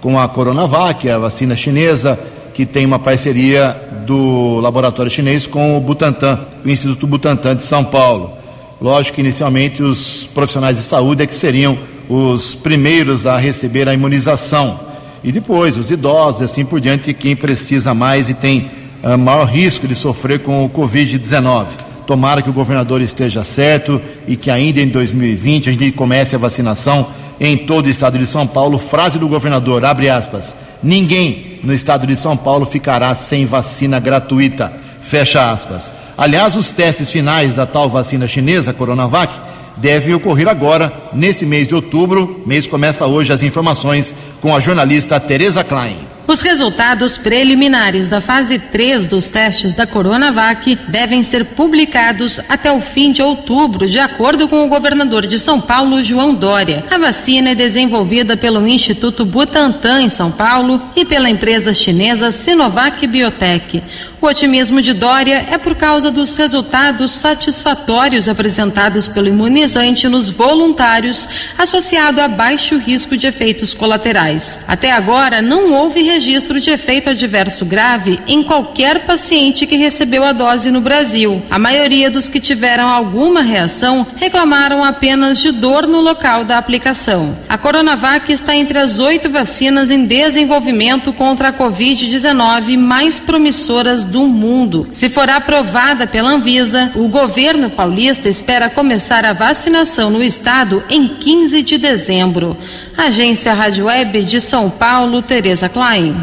com 0.00 0.18
a 0.18 0.26
Coronavac, 0.26 1.06
a 1.10 1.18
vacina 1.18 1.54
chinesa, 1.54 2.18
que 2.54 2.64
tem 2.64 2.86
uma 2.86 2.98
parceria 2.98 3.76
do 4.06 4.60
laboratório 4.60 5.10
chinês 5.10 5.46
com 5.46 5.76
o 5.76 5.80
Butantan, 5.80 6.40
o 6.64 6.68
Instituto 6.68 7.06
Butantan 7.06 7.56
de 7.56 7.62
São 7.62 7.84
Paulo. 7.84 8.32
Lógico 8.80 9.16
que 9.16 9.20
inicialmente 9.20 9.82
os 9.82 10.28
profissionais 10.34 10.76
de 10.76 10.82
saúde 10.82 11.22
é 11.22 11.26
que 11.26 11.34
seriam 11.34 11.78
os 12.08 12.54
primeiros 12.54 13.26
a 13.26 13.36
receber 13.36 13.88
a 13.88 13.94
imunização. 13.94 14.80
E 15.22 15.30
depois 15.30 15.76
os 15.76 15.90
idosos 15.90 16.40
e 16.40 16.44
assim 16.44 16.64
por 16.64 16.80
diante, 16.80 17.12
quem 17.12 17.36
precisa 17.36 17.92
mais 17.92 18.30
e 18.30 18.34
tem 18.34 18.70
uh, 19.02 19.18
maior 19.18 19.44
risco 19.44 19.86
de 19.86 19.94
sofrer 19.94 20.40
com 20.40 20.64
o 20.64 20.70
Covid-19. 20.70 21.66
Tomara 22.06 22.42
que 22.42 22.50
o 22.50 22.52
governador 22.52 23.00
esteja 23.00 23.44
certo 23.44 24.00
e 24.26 24.34
que 24.34 24.50
ainda 24.50 24.80
em 24.80 24.88
2020 24.88 25.68
a 25.68 25.72
gente 25.72 25.92
comece 25.92 26.34
a 26.34 26.38
vacinação 26.38 27.06
em 27.38 27.56
todo 27.56 27.86
o 27.86 27.90
estado 27.90 28.18
de 28.18 28.26
São 28.26 28.46
Paulo. 28.46 28.78
Frase 28.78 29.18
do 29.18 29.28
governador, 29.28 29.84
abre 29.84 30.08
aspas, 30.08 30.56
ninguém 30.82 31.49
no 31.62 31.72
estado 31.72 32.06
de 32.06 32.16
São 32.16 32.36
Paulo 32.36 32.66
ficará 32.66 33.14
sem 33.14 33.46
vacina 33.46 33.98
gratuita, 33.98 34.72
fecha 35.00 35.50
aspas. 35.50 35.92
Aliás, 36.16 36.56
os 36.56 36.70
testes 36.70 37.10
finais 37.10 37.54
da 37.54 37.66
tal 37.66 37.88
vacina 37.88 38.28
chinesa, 38.28 38.72
Coronavac, 38.72 39.32
devem 39.76 40.14
ocorrer 40.14 40.48
agora, 40.48 40.92
nesse 41.12 41.46
mês 41.46 41.66
de 41.66 41.74
outubro. 41.74 42.42
Mês 42.46 42.66
começa 42.66 43.06
hoje 43.06 43.32
as 43.32 43.42
informações 43.42 44.14
com 44.40 44.54
a 44.54 44.60
jornalista 44.60 45.18
Tereza 45.18 45.64
Klein. 45.64 46.09
Os 46.30 46.42
resultados 46.42 47.18
preliminares 47.18 48.06
da 48.06 48.20
fase 48.20 48.56
3 48.56 49.08
dos 49.08 49.28
testes 49.28 49.74
da 49.74 49.84
Coronavac 49.84 50.78
devem 50.86 51.24
ser 51.24 51.44
publicados 51.44 52.38
até 52.48 52.70
o 52.70 52.80
fim 52.80 53.10
de 53.10 53.20
outubro, 53.20 53.88
de 53.88 53.98
acordo 53.98 54.46
com 54.46 54.64
o 54.64 54.68
governador 54.68 55.26
de 55.26 55.40
São 55.40 55.60
Paulo, 55.60 56.04
João 56.04 56.32
Dória. 56.32 56.84
A 56.88 56.98
vacina 56.98 57.50
é 57.50 57.54
desenvolvida 57.56 58.36
pelo 58.36 58.64
Instituto 58.64 59.24
Butantan, 59.24 60.02
em 60.02 60.08
São 60.08 60.30
Paulo, 60.30 60.80
e 60.94 61.04
pela 61.04 61.28
empresa 61.28 61.74
chinesa 61.74 62.30
Sinovac 62.30 63.04
Biotech. 63.08 63.82
O 64.22 64.26
otimismo 64.26 64.82
de 64.82 64.92
Dória 64.92 65.46
é 65.50 65.56
por 65.56 65.74
causa 65.74 66.10
dos 66.10 66.34
resultados 66.34 67.12
satisfatórios 67.12 68.28
apresentados 68.28 69.08
pelo 69.08 69.28
imunizante 69.28 70.06
nos 70.08 70.28
voluntários, 70.28 71.26
associado 71.56 72.20
a 72.20 72.28
baixo 72.28 72.76
risco 72.76 73.16
de 73.16 73.26
efeitos 73.26 73.72
colaterais. 73.72 74.62
Até 74.68 74.92
agora, 74.92 75.40
não 75.40 75.72
houve 75.72 76.02
registro 76.02 76.60
de 76.60 76.68
efeito 76.68 77.08
adverso 77.08 77.64
grave 77.64 78.20
em 78.26 78.42
qualquer 78.42 79.06
paciente 79.06 79.66
que 79.66 79.76
recebeu 79.76 80.22
a 80.22 80.32
dose 80.32 80.70
no 80.70 80.82
Brasil. 80.82 81.42
A 81.50 81.58
maioria 81.58 82.10
dos 82.10 82.28
que 82.28 82.40
tiveram 82.40 82.90
alguma 82.90 83.40
reação 83.40 84.06
reclamaram 84.16 84.84
apenas 84.84 85.38
de 85.38 85.50
dor 85.50 85.86
no 85.86 86.02
local 86.02 86.44
da 86.44 86.58
aplicação. 86.58 87.38
A 87.48 87.56
Coronavac 87.56 88.30
está 88.30 88.54
entre 88.54 88.78
as 88.78 88.98
oito 88.98 89.30
vacinas 89.30 89.90
em 89.90 90.04
desenvolvimento 90.04 91.10
contra 91.10 91.48
a 91.48 91.52
Covid-19 91.54 92.76
mais 92.76 93.18
promissoras 93.18 94.09
do 94.10 94.26
mundo. 94.26 94.86
Se 94.90 95.08
for 95.08 95.30
aprovada 95.30 96.06
pela 96.06 96.30
Anvisa, 96.30 96.90
o 96.94 97.08
governo 97.08 97.70
paulista 97.70 98.28
espera 98.28 98.68
começar 98.68 99.24
a 99.24 99.32
vacinação 99.32 100.10
no 100.10 100.22
estado 100.22 100.82
em 100.90 101.08
15 101.08 101.62
de 101.62 101.78
dezembro. 101.78 102.56
Agência 102.96 103.54
Rádio 103.54 103.86
Web 103.86 104.24
de 104.24 104.40
São 104.40 104.68
Paulo, 104.68 105.22
Tereza 105.22 105.68
Klein. 105.68 106.14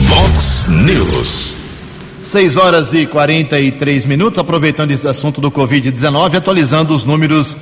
Vox 0.00 0.66
News. 0.68 1.54
6 2.22 2.56
horas 2.56 2.94
e 2.94 3.04
43 3.04 4.06
minutos, 4.06 4.38
aproveitando 4.38 4.92
esse 4.92 5.08
assunto 5.08 5.40
do 5.40 5.50
Covid-19, 5.50 6.36
atualizando 6.36 6.94
os 6.94 7.04
números 7.04 7.56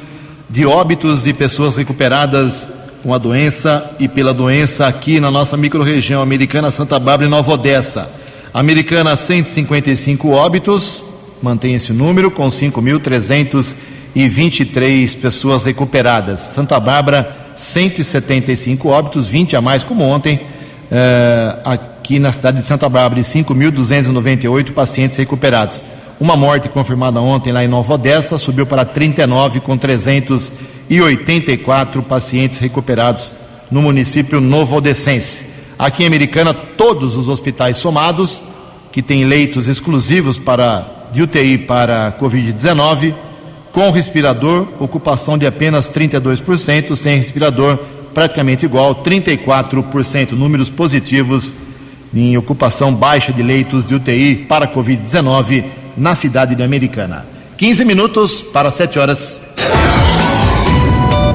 de 0.51 0.67
óbitos 0.67 1.27
e 1.27 1.33
pessoas 1.33 1.77
recuperadas 1.77 2.71
com 3.03 3.15
a 3.15 3.19
doença 3.19 3.91
e 3.99 4.07
pela 4.07 4.35
doença 4.35 4.87
aqui 4.87 5.19
na 5.19 5.31
nossa 5.31 5.57
microrregião 5.57 6.21
americana 6.21 6.71
Santa 6.71 6.99
Bárbara 6.99 7.27
e 7.27 7.31
Nova 7.31 7.53
Odessa. 7.53 8.20
Americana, 8.53 9.15
155 9.15 10.31
óbitos, 10.31 11.05
mantém 11.41 11.75
esse 11.75 11.93
número, 11.93 12.33
com 12.33 12.49
5.323 12.49 15.17
pessoas 15.17 15.65
recuperadas. 15.65 16.41
Santa 16.41 16.81
Bárbara, 16.81 17.53
175 17.55 18.89
óbitos, 18.89 19.29
20 19.29 19.55
a 19.55 19.61
mais 19.61 19.85
como 19.85 20.03
ontem, 20.03 20.41
eh, 20.91 21.55
aqui 21.65 22.19
na 22.19 22.33
cidade 22.33 22.59
de 22.59 22.67
Santa 22.67 22.89
Bárbara, 22.89 23.21
e 23.21 23.25
5.298 23.25 24.73
pacientes 24.73 25.17
recuperados. 25.17 25.81
Uma 26.19 26.37
morte 26.37 26.69
confirmada 26.69 27.21
ontem 27.21 27.53
lá 27.53 27.65
em 27.65 27.69
Nova 27.69 27.95
Odessa, 27.95 28.37
subiu 28.37 28.67
para 28.67 28.85
39, 28.85 29.61
com 29.61 29.79
384 29.79 32.03
pacientes 32.03 32.59
recuperados 32.59 33.35
no 33.71 33.81
município 33.81 34.41
novo 34.41 34.75
odessense. 34.77 35.50
Aqui 35.81 36.03
em 36.03 36.07
Americana, 36.07 36.53
todos 36.53 37.17
os 37.17 37.27
hospitais 37.27 37.79
somados, 37.79 38.43
que 38.93 39.01
têm 39.01 39.25
leitos 39.25 39.67
exclusivos 39.67 40.39
para, 40.39 40.87
de 41.11 41.23
UTI 41.23 41.57
para 41.57 42.13
Covid-19, 42.21 43.15
com 43.73 43.91
respirador, 43.91 44.69
ocupação 44.79 45.39
de 45.39 45.47
apenas 45.47 45.89
32%, 45.89 46.95
sem 46.95 47.17
respirador, 47.17 47.79
praticamente 48.13 48.67
igual, 48.67 48.97
34%. 48.97 50.33
Números 50.33 50.69
positivos 50.69 51.55
em 52.13 52.37
ocupação 52.37 52.95
baixa 52.95 53.33
de 53.33 53.43
leitos 53.43 53.87
de 53.87 53.95
UTI 53.95 54.45
para 54.47 54.69
Covid-19 54.69 55.65
na 55.97 56.15
cidade 56.15 56.55
de 56.55 56.63
Americana. 56.63 57.25
15 57.57 57.87
minutos 57.87 58.43
para 58.43 58.71
7 58.71 58.99
horas. 58.99 59.41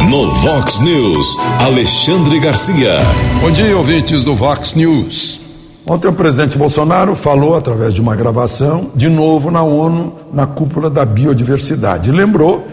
No 0.10 0.32
Vox 0.32 0.80
News, 0.80 1.36
Alexandre 1.60 2.40
Garcia. 2.40 2.98
Bom 3.42 3.50
dia, 3.50 3.76
ouvintes 3.76 4.24
do 4.24 4.36
Vox 4.36 4.74
News. 4.74 5.42
Ontem 5.86 6.08
o 6.08 6.14
presidente 6.14 6.58
Bolsonaro 6.58 7.16
falou, 7.16 7.56
através 7.56 7.94
de 7.94 8.02
uma 8.02 8.16
gravação, 8.16 8.92
de 8.96 9.10
novo 9.10 9.50
na 9.50 9.64
ONU, 9.64 10.14
na 10.32 10.46
cúpula 10.46 10.90
da 10.90 11.04
biodiversidade. 11.06 12.12
lembrou 12.12 12.68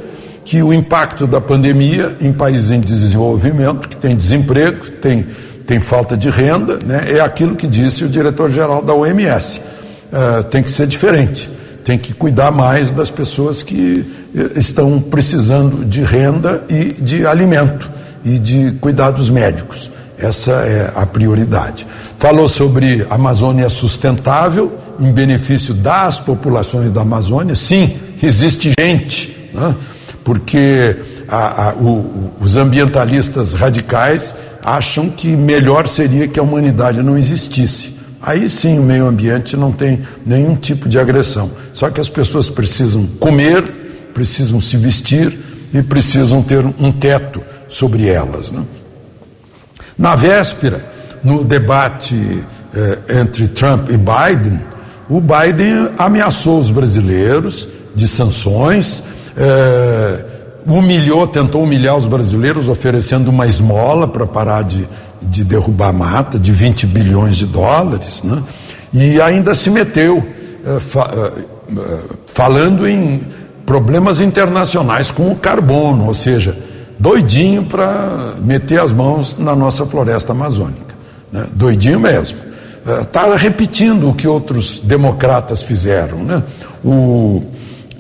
que 0.45 0.63
o 0.63 0.73
impacto 0.73 1.27
da 1.27 1.41
pandemia 1.41 2.17
em 2.21 2.33
países 2.33 2.71
em 2.71 2.81
desenvolvimento, 2.81 3.89
que 3.89 3.97
tem 3.97 4.15
desemprego, 4.15 4.91
tem, 4.91 5.27
tem 5.67 5.81
falta 5.81 6.17
de 6.17 6.29
renda, 6.29 6.79
né, 6.85 7.13
é 7.17 7.21
aquilo 7.21 7.57
que 7.57 7.67
disse 7.67 8.05
o 8.05 8.09
diretor-geral 8.09 8.83
da 8.83 8.95
OMS. 8.95 9.61
Uh, 10.13 10.45
tem 10.45 10.63
que 10.63 10.71
ser 10.71 10.87
diferente, 10.87 11.49
tem 11.85 11.99
que 11.99 12.15
cuidar 12.15 12.51
mais 12.51 12.93
das 12.93 13.11
pessoas 13.11 13.63
que 13.63 14.05
eh, 14.35 14.59
estão 14.59 15.01
precisando 15.01 15.85
de 15.85 16.03
renda 16.03 16.65
e 16.69 16.93
de 16.93 17.27
alimento 17.27 17.91
e 18.25 18.39
de 18.39 18.73
cuidados 18.81 19.31
médicos. 19.31 19.91
Essa 20.19 20.53
é 20.53 20.93
a 20.95 21.05
prioridade. 21.05 21.87
Falou 22.17 22.49
sobre 22.49 23.05
Amazônia 23.11 23.69
sustentável, 23.69 24.79
em 25.01 25.11
benefício 25.11 25.75
das 25.75 26.21
populações 26.21 26.93
da 26.93 27.01
Amazônia. 27.01 27.55
Sim, 27.57 27.97
existe 28.23 28.73
gente, 28.79 29.51
né? 29.53 29.75
porque 30.23 30.97
a, 31.29 31.71
a, 31.71 31.75
o, 31.75 32.33
os 32.41 32.57
ambientalistas 32.57 33.55
radicais 33.55 34.35
acham 34.63 35.09
que 35.09 35.29
melhor 35.29 35.89
seria 35.89 36.29
que 36.29 36.39
a 36.39 36.43
humanidade 36.43 37.03
não 37.03 37.19
existisse. 37.19 37.95
Aí 38.23 38.49
sim 38.49 38.79
o 38.79 38.83
meio 38.83 39.07
ambiente 39.07 39.57
não 39.57 39.73
tem 39.73 40.01
nenhum 40.25 40.55
tipo 40.55 40.89
de 40.89 40.99
agressão. 40.99 41.51
Só 41.75 41.91
que 41.91 42.01
as 42.01 42.09
pessoas 42.09 42.49
precisam 42.49 43.05
comer, 43.19 43.65
precisam 44.15 44.61
se 44.61 44.77
vestir 44.77 45.37
e 45.75 45.83
precisam 45.83 46.41
ter 46.43 46.65
um 46.65 46.93
teto 46.93 47.43
sobre 47.67 48.09
elas. 48.09 48.53
Né? 48.53 48.63
Na 49.99 50.15
véspera, 50.15 50.87
no 51.25 51.43
debate 51.43 52.45
eh, 52.75 53.21
entre 53.21 53.49
Trump 53.49 53.89
e 53.91 53.97
Biden, 53.97 54.61
o 55.09 55.21
Biden 55.21 55.91
ameaçou 55.99 56.61
os 56.61 56.71
brasileiros 56.71 57.67
de 57.95 58.07
sanções, 58.07 59.03
eh, 59.37 60.25
humilhou, 60.67 61.27
tentou 61.27 61.65
humilhar 61.65 61.97
os 61.97 62.07
brasileiros, 62.07 62.69
oferecendo 62.69 63.29
uma 63.29 63.47
esmola 63.47 64.07
para 64.07 64.27
parar 64.27 64.63
de, 64.63 64.89
de 65.29 65.45
derrubar 65.45 65.93
mata, 65.93 66.39
de 66.39 66.53
20 66.53 66.87
bilhões 66.87 67.37
de 67.37 67.47
dólares, 67.47 68.23
né? 68.23 68.43
e 68.93 69.21
ainda 69.21 69.55
se 69.55 69.71
meteu 69.71 70.27
eh, 70.65 70.81
fa, 70.81 71.11
eh, 71.15 71.45
falando 72.27 72.87
em 72.87 73.27
problemas 73.65 74.21
internacionais 74.21 75.11
com 75.11 75.31
o 75.31 75.37
carbono, 75.37 76.07
ou 76.07 76.15
seja, 76.15 76.57
doidinho 76.99 77.65
para 77.65 78.37
meter 78.43 78.81
as 78.81 78.93
mãos 78.93 79.37
na 79.39 79.57
nossa 79.57 79.87
floresta 79.87 80.33
amazônica. 80.33 80.95
Né? 81.33 81.47
Doidinho 81.53 81.99
mesmo. 81.99 82.39
Está 83.01 83.37
repetindo 83.37 84.11
o 84.11 84.15
que 84.15 84.27
outros 84.27 84.81
democratas 84.81 85.63
fizeram. 85.63 86.23
Né? 86.25 86.43
O, 86.85 87.43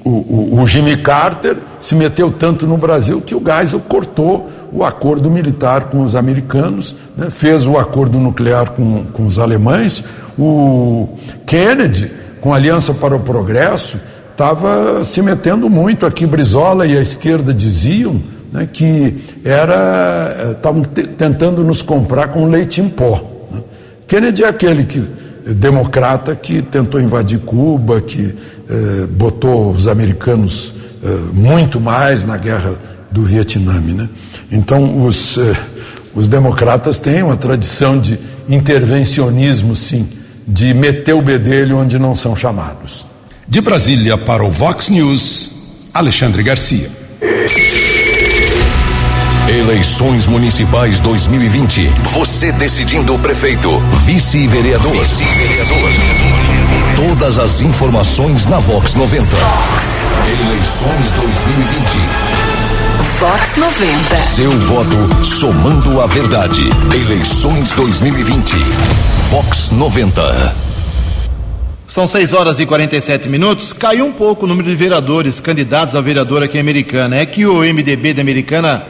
o, 0.04 0.60
o, 0.60 0.66
Jimmy 0.66 0.96
Carter 0.96 1.56
se 1.78 1.94
meteu 1.94 2.32
tanto 2.32 2.66
no 2.66 2.76
Brasil 2.76 3.20
que 3.20 3.34
o 3.34 3.42
Geisel 3.44 3.80
cortou 3.80 4.50
o 4.72 4.82
acordo 4.84 5.30
militar 5.30 5.84
com 5.84 6.02
os 6.02 6.16
americanos, 6.16 6.96
né? 7.16 7.28
fez 7.28 7.66
o 7.66 7.76
acordo 7.76 8.18
nuclear 8.18 8.70
com, 8.70 9.04
com 9.04 9.26
os 9.26 9.38
alemães. 9.38 10.02
O 10.38 11.08
Kennedy, 11.46 12.10
com 12.40 12.54
a 12.54 12.56
Aliança 12.56 12.94
para 12.94 13.14
o 13.14 13.20
Progresso, 13.20 14.00
estava 14.30 15.04
se 15.04 15.20
metendo 15.20 15.68
muito. 15.68 16.06
Aqui 16.06 16.26
Brizola 16.26 16.86
e 16.86 16.96
a 16.96 17.02
esquerda 17.02 17.52
diziam 17.52 18.20
né, 18.50 18.66
que 18.70 19.22
era 19.44 20.52
estavam 20.52 20.82
tentando 20.82 21.62
nos 21.62 21.82
comprar 21.82 22.28
com 22.28 22.46
leite 22.46 22.80
em 22.80 22.88
pó. 22.88 23.22
Né? 23.52 23.60
Kennedy 24.08 24.44
é 24.44 24.48
aquele 24.48 24.84
que 24.84 25.06
democrata 25.46 26.34
que 26.34 26.62
tentou 26.62 27.00
invadir 27.00 27.40
Cuba, 27.40 28.00
que 28.00 28.34
eh, 28.70 29.06
botou 29.10 29.70
os 29.70 29.88
americanos 29.88 30.74
eh, 31.02 31.18
muito 31.32 31.80
mais 31.80 32.24
na 32.24 32.36
guerra 32.36 32.74
do 33.12 33.24
Vietnã. 33.24 33.80
Né? 33.80 34.08
Então, 34.50 35.04
os, 35.06 35.38
eh, 35.38 35.56
os 36.14 36.26
democratas 36.26 36.98
têm 36.98 37.22
uma 37.22 37.36
tradição 37.36 37.98
de 37.98 38.18
intervencionismo, 38.48 39.76
sim, 39.76 40.08
de 40.46 40.74
meter 40.74 41.14
o 41.14 41.22
bedelho 41.22 41.78
onde 41.78 41.98
não 41.98 42.16
são 42.16 42.34
chamados. 42.34 43.06
De 43.46 43.60
Brasília 43.60 44.16
para 44.16 44.44
o 44.44 44.50
Vox 44.50 44.88
News, 44.88 45.52
Alexandre 45.92 46.42
Garcia. 46.42 46.90
Eleições 49.48 50.26
Municipais 50.26 51.00
2020. 51.00 51.88
Você 52.14 52.52
decidindo 52.52 53.14
o 53.14 53.18
prefeito, 53.18 53.70
vice-vereador. 54.04 54.92
Vice-vereador. 54.92 55.90
Todas 56.96 57.38
as 57.38 57.60
informações 57.60 58.46
na 58.46 58.58
Vox 58.60 58.94
90. 58.94 59.36
Vox. 59.36 59.82
Eleições 60.26 61.12
2020. 61.12 62.51
Vox 63.02 63.56
90. 63.56 64.16
Seu 64.16 64.50
voto 64.50 65.24
somando 65.24 66.00
a 66.00 66.06
verdade. 66.06 66.62
Eleições 66.94 67.72
2020. 67.72 68.54
Vox 69.28 69.70
90. 69.72 70.56
São 71.88 72.06
6 72.06 72.32
horas 72.32 72.60
e 72.60 72.66
47 72.66 73.28
minutos. 73.28 73.72
Caiu 73.72 74.06
um 74.06 74.12
pouco 74.12 74.44
o 74.44 74.48
número 74.48 74.68
de 74.68 74.76
vereadores 74.76 75.40
candidatos 75.40 75.96
a 75.96 76.00
vereador 76.00 76.44
aqui 76.44 76.58
em 76.58 76.60
Americana. 76.60 77.16
É 77.16 77.26
que 77.26 77.44
o 77.44 77.58
MDB 77.58 78.14
da 78.14 78.22
Americana 78.22 78.86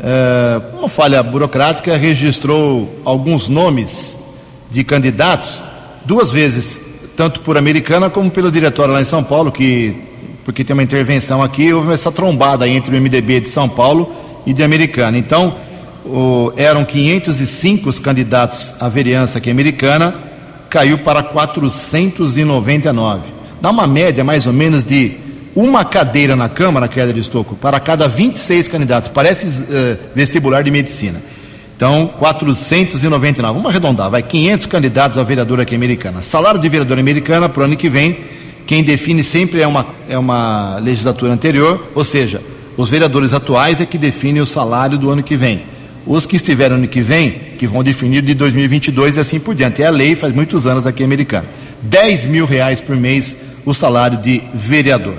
é, 0.00 0.60
uma 0.78 0.88
falha 0.88 1.20
burocrática, 1.22 1.96
registrou 1.96 3.00
alguns 3.04 3.48
nomes 3.48 4.16
de 4.70 4.84
candidatos 4.84 5.60
duas 6.04 6.30
vezes, 6.30 6.80
tanto 7.16 7.40
por 7.40 7.58
Americana 7.58 8.08
como 8.08 8.30
pelo 8.30 8.50
diretório 8.50 8.94
lá 8.94 9.00
em 9.00 9.04
São 9.04 9.24
Paulo, 9.24 9.50
que, 9.52 9.94
porque 10.44 10.64
tem 10.64 10.74
uma 10.74 10.82
intervenção 10.82 11.42
aqui, 11.42 11.72
houve 11.72 11.92
essa 11.92 12.10
trombada 12.10 12.68
entre 12.68 12.96
o 12.96 13.00
MDB 13.00 13.40
de 13.40 13.48
São 13.48 13.68
Paulo 13.68 14.12
e 14.46 14.52
de 14.52 14.62
Americana. 14.62 15.18
Então, 15.18 15.54
o, 16.04 16.52
eram 16.56 16.84
505 16.84 17.88
os 17.88 17.98
candidatos 17.98 18.74
à 18.80 18.88
vereança 18.88 19.38
aqui 19.38 19.50
Americana, 19.50 20.14
caiu 20.68 20.98
para 20.98 21.22
499. 21.22 23.32
Dá 23.60 23.70
uma 23.70 23.86
média 23.86 24.24
mais 24.24 24.46
ou 24.46 24.52
menos 24.52 24.84
de 24.84 25.16
uma 25.54 25.84
cadeira 25.84 26.34
na 26.36 26.48
Câmara, 26.48 26.88
Keller 26.88 27.18
Estocco, 27.18 27.56
para 27.56 27.78
cada 27.80 28.08
26 28.08 28.68
candidatos. 28.68 29.10
Parece 29.10 29.64
uh, 29.64 29.98
vestibular 30.14 30.62
de 30.62 30.70
medicina. 30.70 31.20
Então, 31.76 32.08
499. 32.18 33.54
Vamos 33.54 33.70
arredondar, 33.70 34.10
vai 34.10 34.22
500 34.22 34.66
candidatos 34.66 35.18
a 35.18 35.22
vereador 35.22 35.60
aqui 35.60 35.74
americana. 35.74 36.22
Salário 36.22 36.60
de 36.60 36.68
vereador 36.68 36.98
americana 36.98 37.48
para 37.48 37.62
o 37.62 37.64
ano 37.64 37.76
que 37.76 37.88
vem, 37.88 38.18
quem 38.70 38.84
define 38.84 39.24
sempre 39.24 39.60
é 39.60 39.66
uma, 39.66 39.84
é 40.08 40.16
uma 40.16 40.78
legislatura 40.80 41.32
anterior, 41.32 41.90
ou 41.92 42.04
seja, 42.04 42.40
os 42.76 42.88
vereadores 42.88 43.32
atuais 43.32 43.80
é 43.80 43.84
que 43.84 43.98
definem 43.98 44.40
o 44.40 44.46
salário 44.46 44.96
do 44.96 45.10
ano 45.10 45.24
que 45.24 45.36
vem. 45.36 45.62
Os 46.06 46.24
que 46.24 46.36
estiveram 46.36 46.76
ano 46.76 46.86
que 46.86 47.00
vem, 47.00 47.32
que 47.58 47.66
vão 47.66 47.82
definir 47.82 48.22
de 48.22 48.32
2022 48.32 49.16
e 49.16 49.18
assim 49.18 49.40
por 49.40 49.56
diante. 49.56 49.82
É 49.82 49.86
a 49.86 49.90
lei, 49.90 50.14
faz 50.14 50.32
muitos 50.32 50.68
anos 50.68 50.86
aqui 50.86 51.02
americana. 51.02 51.46
10 51.82 52.26
mil 52.26 52.46
reais 52.46 52.80
por 52.80 52.94
mês 52.94 53.38
o 53.66 53.74
salário 53.74 54.18
de 54.18 54.40
vereador. 54.54 55.16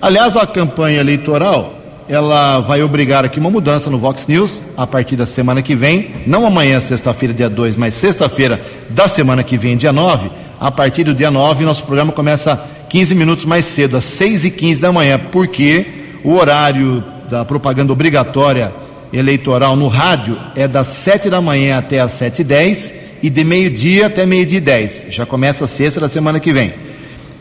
Aliás, 0.00 0.36
a 0.36 0.46
campanha 0.46 1.00
eleitoral 1.00 1.76
ela 2.08 2.60
vai 2.60 2.80
obrigar 2.80 3.24
aqui 3.24 3.40
uma 3.40 3.50
mudança 3.50 3.90
no 3.90 3.98
Vox 3.98 4.28
News 4.28 4.62
a 4.76 4.86
partir 4.86 5.16
da 5.16 5.26
semana 5.26 5.62
que 5.62 5.74
vem, 5.74 6.10
não 6.28 6.46
amanhã, 6.46 6.78
sexta-feira, 6.78 7.34
dia 7.34 7.50
2, 7.50 7.74
mas 7.74 7.94
sexta-feira 7.94 8.60
da 8.90 9.08
semana 9.08 9.42
que 9.42 9.56
vem, 9.56 9.76
dia 9.76 9.92
9. 9.92 10.30
A 10.60 10.70
partir 10.70 11.02
do 11.02 11.12
dia 11.12 11.32
9, 11.32 11.64
nosso 11.64 11.82
programa 11.82 12.12
começa 12.12 12.72
15 12.94 13.12
minutos 13.16 13.44
mais 13.44 13.64
cedo, 13.64 13.96
às 13.96 14.04
6 14.04 14.44
e 14.44 14.50
15 14.52 14.80
da 14.80 14.92
manhã, 14.92 15.18
porque 15.18 15.84
o 16.22 16.34
horário 16.34 17.02
da 17.28 17.44
propaganda 17.44 17.92
obrigatória 17.92 18.72
eleitoral 19.12 19.74
no 19.74 19.88
rádio 19.88 20.38
é 20.54 20.68
das 20.68 20.86
7 20.86 21.28
da 21.28 21.40
manhã 21.40 21.76
até 21.76 21.98
as 21.98 22.12
7 22.12 22.42
e 22.42 22.44
10 22.44 22.94
e 23.20 23.28
de 23.28 23.42
meio-dia 23.42 24.06
até 24.06 24.24
meio-dia 24.24 24.58
e 24.58 24.60
10. 24.60 25.08
Já 25.10 25.26
começa 25.26 25.64
a 25.64 25.66
sexta 25.66 26.02
da 26.02 26.08
semana 26.08 26.38
que 26.38 26.52
vem. 26.52 26.72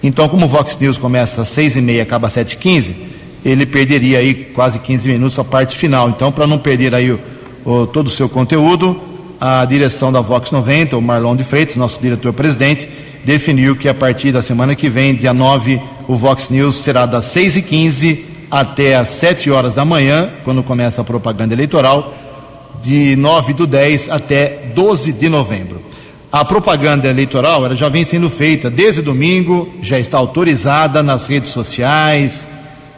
Então, 0.01 0.27
como 0.27 0.47
o 0.47 0.49
Vox 0.49 0.75
News 0.81 0.97
começa 0.97 1.43
às 1.43 1.49
seis 1.49 1.75
e 1.75 1.81
meia, 1.81 2.01
acaba 2.01 2.25
às 2.25 2.33
sete 2.33 2.53
e 2.53 2.57
quinze, 2.57 2.95
ele 3.45 3.67
perderia 3.67 4.17
aí 4.17 4.33
quase 4.33 4.79
15 4.79 5.07
minutos 5.07 5.37
a 5.37 5.43
parte 5.43 5.77
final. 5.77 6.09
Então, 6.09 6.31
para 6.31 6.47
não 6.47 6.57
perder 6.57 6.95
aí 6.95 7.11
o, 7.11 7.19
o, 7.63 7.85
todo 7.85 8.07
o 8.07 8.09
seu 8.09 8.27
conteúdo, 8.27 8.99
a 9.39 9.63
direção 9.65 10.11
da 10.11 10.19
Vox 10.19 10.49
90, 10.49 10.97
o 10.97 11.01
Marlon 11.01 11.35
de 11.35 11.43
Freitas, 11.43 11.75
nosso 11.75 12.01
diretor-presidente, 12.01 12.89
definiu 13.23 13.75
que 13.75 13.87
a 13.87 13.93
partir 13.93 14.31
da 14.31 14.41
semana 14.41 14.75
que 14.75 14.89
vem, 14.89 15.15
dia 15.15 15.33
9, 15.33 15.81
o 16.07 16.15
Vox 16.15 16.49
News 16.49 16.77
será 16.77 17.05
das 17.05 17.25
6 17.25 17.57
e 17.57 17.61
15 17.61 18.25
até 18.51 18.95
às 18.95 19.09
7 19.09 19.49
horas 19.49 19.73
da 19.73 19.83
manhã, 19.83 20.29
quando 20.43 20.61
começa 20.61 21.01
a 21.01 21.03
propaganda 21.03 21.53
eleitoral, 21.53 22.13
de 22.81 23.15
9 23.15 23.53
do 23.53 23.65
10 23.65 24.09
até 24.09 24.71
12 24.75 25.13
de 25.13 25.29
novembro. 25.29 25.81
A 26.31 26.43
propaganda 26.43 27.07
eleitoral 27.07 27.65
ela 27.65 27.75
já 27.75 27.89
vem 27.89 28.03
sendo 28.03 28.29
feita 28.29 28.69
desde 28.69 29.01
domingo, 29.01 29.71
já 29.81 29.99
está 29.99 30.17
autorizada 30.17 31.03
nas 31.03 31.27
redes 31.27 31.51
sociais, 31.51 32.47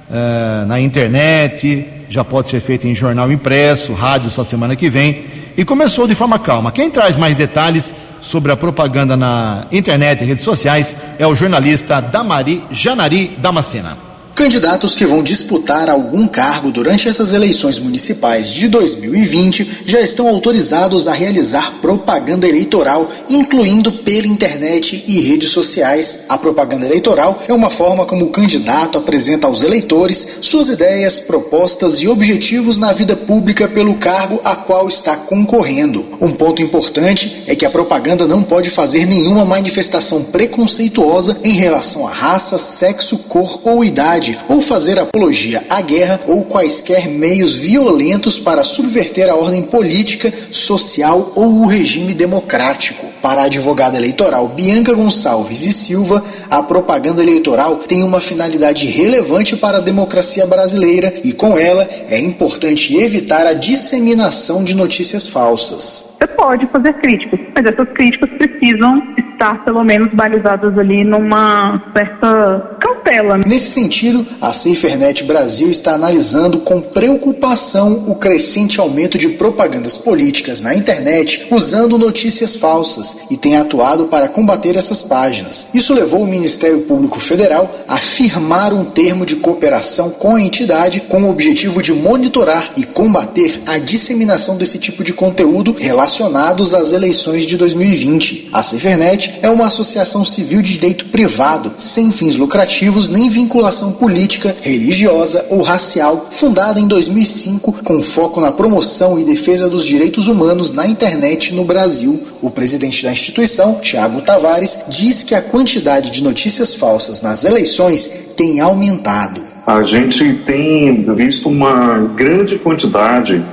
uh, 0.09 0.65
na 0.65 0.79
internet, 0.79 1.85
já 2.09 2.23
pode 2.23 2.49
ser 2.49 2.61
feita 2.61 2.88
em 2.88 2.95
jornal 2.95 3.31
impresso, 3.31 3.93
rádio 3.93 4.31
só 4.31 4.43
semana 4.43 4.75
que 4.75 4.89
vem. 4.89 5.25
E 5.57 5.63
começou 5.63 6.07
de 6.07 6.15
forma 6.15 6.39
calma. 6.39 6.71
Quem 6.71 6.89
traz 6.89 7.15
mais 7.15 7.35
detalhes 7.35 7.93
sobre 8.25 8.51
a 8.51 8.57
propaganda 8.57 9.15
na 9.15 9.67
internet 9.71 10.23
e 10.23 10.25
redes 10.25 10.43
sociais 10.43 10.95
é 11.19 11.27
o 11.27 11.35
jornalista 11.35 12.01
Damari 12.01 12.63
Janari 12.71 13.35
Damascena. 13.38 14.14
Candidatos 14.36 14.98
que 14.98 15.06
vão 15.06 15.24
disputar 15.24 15.89
algum 15.89 16.28
cargo 16.28 16.69
durante 16.69 17.08
essas 17.08 17.32
eleições 17.32 17.80
municipais 17.80 18.50
de 18.52 18.67
2020 18.67 19.84
já 19.86 20.02
estão 20.02 20.28
autorizados 20.28 21.08
a 21.08 21.13
realizar 21.13 21.76
propaganda 21.82 22.45
eleitoral, 22.45 23.10
incluindo 23.30 23.93
pela 23.93 24.28
internet 24.28 25.06
e 25.08 25.21
redes 25.21 25.52
sociais. 25.52 26.26
A 26.28 26.38
propaganda 26.38 26.86
eleitoral 26.86 27.41
é 27.48 27.54
uma 27.54 27.71
forma 27.71 28.06
como 28.06 28.26
o 28.26 28.30
candidato 28.30 28.98
apresenta 28.98 29.48
aos 29.48 29.63
eleitores 29.63 30.39
suas 30.41 30.67
ideias, 30.67 31.17
propostas 31.17 32.02
e 32.02 32.08
objetivos 32.10 32.78
na 32.78 32.91
vida 32.91 33.15
pública 33.15 33.69
pelo 33.69 33.93
cargo 33.95 34.41
a 34.43 34.54
qual 34.54 34.89
está 34.89 35.15
concorrendo. 35.15 36.06
Um 36.19 36.34
ponto 36.34 36.62
importante 36.62 37.43
é 37.48 37.56
que 37.56 37.65
a 37.65 37.69
propaganda 37.69 38.28
não 38.28 38.43
pode 38.43 38.69
fazer 38.69 39.06
nenhuma 39.06 39.45
manifestação 39.45 40.26
preconceituosa 40.26 41.38
em 41.41 41.54
relação 41.54 42.06
a 42.06 42.12
raça, 42.12 42.58
sexo, 42.58 43.19
cor 43.19 43.62
ou 43.63 43.84
idade 43.84 44.24
ou 44.47 44.61
fazer 44.61 44.99
apologia 44.99 45.63
à 45.69 45.81
guerra 45.81 46.19
ou 46.27 46.45
quaisquer 46.45 47.07
meios 47.09 47.57
violentos 47.57 48.39
para 48.39 48.63
subverter 48.63 49.29
a 49.29 49.35
ordem 49.35 49.63
política, 49.63 50.31
social 50.51 51.33
ou 51.35 51.61
o 51.61 51.67
regime 51.67 52.13
democrático. 52.13 53.05
Para 53.21 53.41
a 53.41 53.45
advogada 53.45 53.97
eleitoral 53.97 54.47
Bianca 54.49 54.93
Gonçalves 54.93 55.65
e 55.65 55.73
Silva, 55.73 56.23
a 56.49 56.61
propaganda 56.61 57.23
eleitoral 57.23 57.79
tem 57.79 58.03
uma 58.03 58.21
finalidade 58.21 58.85
relevante 58.85 59.57
para 59.57 59.77
a 59.77 59.81
democracia 59.81 60.45
brasileira 60.45 61.11
e, 61.23 61.33
com 61.33 61.57
ela, 61.57 61.88
é 62.07 62.19
importante 62.19 62.95
evitar 62.95 63.47
a 63.47 63.53
disseminação 63.53 64.63
de 64.63 64.75
notícias 64.75 65.27
falsas. 65.27 66.15
Você 66.19 66.27
pode 66.27 66.67
fazer 66.67 66.93
críticas, 66.93 67.39
mas 67.55 67.65
essas 67.65 67.89
críticas 67.89 68.29
precisam 68.38 69.01
estar, 69.17 69.63
pelo 69.65 69.83
menos, 69.83 70.13
balizadas 70.13 70.77
ali 70.77 71.03
numa 71.03 71.81
certa 71.93 72.77
ela. 73.15 73.38
Nesse 73.38 73.71
sentido, 73.71 74.25
a 74.41 74.51
SaferNet 74.51 75.23
Brasil 75.23 75.69
está 75.69 75.93
analisando 75.93 76.60
com 76.60 76.82
preocupação 76.82 78.06
o 78.08 78.15
crescente 78.15 78.80
aumento 78.80 79.17
de 79.17 79.30
propagandas 79.30 79.97
políticas 79.97 80.62
na 80.62 80.75
internet 80.75 81.47
usando 81.51 81.97
notícias 81.97 82.56
falsas 82.56 83.17
e 83.32 83.38
tem 83.38 83.56
atuado 83.56 84.08
para 84.08 84.28
combater 84.28 84.75
essas 84.75 85.01
páginas. 85.01 85.67
Isso 85.73 85.93
levou 85.93 86.21
o 86.21 86.28
Ministério 86.28 86.82
Público 86.82 87.19
Federal 87.19 87.73
a 87.88 87.97
firmar 87.97 88.73
um 88.73 88.86
termo 88.86 89.25
de 89.25 89.38
cooperação 89.38 90.10
com 90.12 90.36
a 90.36 90.41
entidade 90.41 91.01
com 91.01 91.23
o 91.23 91.30
objetivo 91.30 91.82
de 91.82 91.93
monitorar 91.93 92.71
e 92.75 92.84
combater 92.84 93.62
a 93.65 93.78
disseminação 93.78 94.58
desse 94.58 94.78
tipo 94.78 95.04
de 95.04 95.13
conteúdo 95.13 95.75
relacionados 95.78 96.73
às 96.73 96.91
eleições 96.91 97.45
de 97.45 97.58
2020. 97.58 98.49
A 98.51 98.62
SaferNet 98.62 99.39
é 99.41 99.49
uma 99.49 99.67
associação 99.67 100.25
civil 100.25 100.62
de 100.62 100.73
direito 100.73 101.06
privado, 101.06 101.73
sem 101.78 102.12
fins 102.12 102.36
lucrativos 102.36 103.05
nem 103.10 103.30
vinculação 103.30 103.94
política, 103.94 104.56
religiosa 104.62 105.46
ou 105.50 105.62
racial, 105.62 106.28
fundada 106.32 106.80
em 106.80 106.88
2005 106.88 107.84
com 107.84 108.02
foco 108.02 108.39
na 108.39 108.52
promoção 108.52 109.20
e 109.20 109.24
defesa 109.24 109.70
dos 109.70 109.86
direitos 109.86 110.28
humanos 110.28 110.74
na 110.74 110.88
internet 110.88 111.54
no 111.54 111.65
Brasil. 111.65 112.22
O 112.41 112.50
presidente 112.50 113.04
da 113.04 113.12
instituição, 113.12 113.80
Tiago 113.82 114.22
Tavares, 114.22 114.86
diz 114.89 115.24
que 115.24 115.36
a 115.36 115.41
quantidade 115.41 116.12
de 116.12 116.24
notícias 116.24 116.74
falsas 116.76 117.22
nas 117.22 117.44
eleições 117.44 118.10
tem 118.36 118.60
aumentado. 118.60 119.41
A 119.65 119.82
gente 119.82 120.34
tem 120.46 121.04
visto 121.15 121.50
uma 121.50 121.98
grande 122.15 122.60
quantidade 122.60 123.44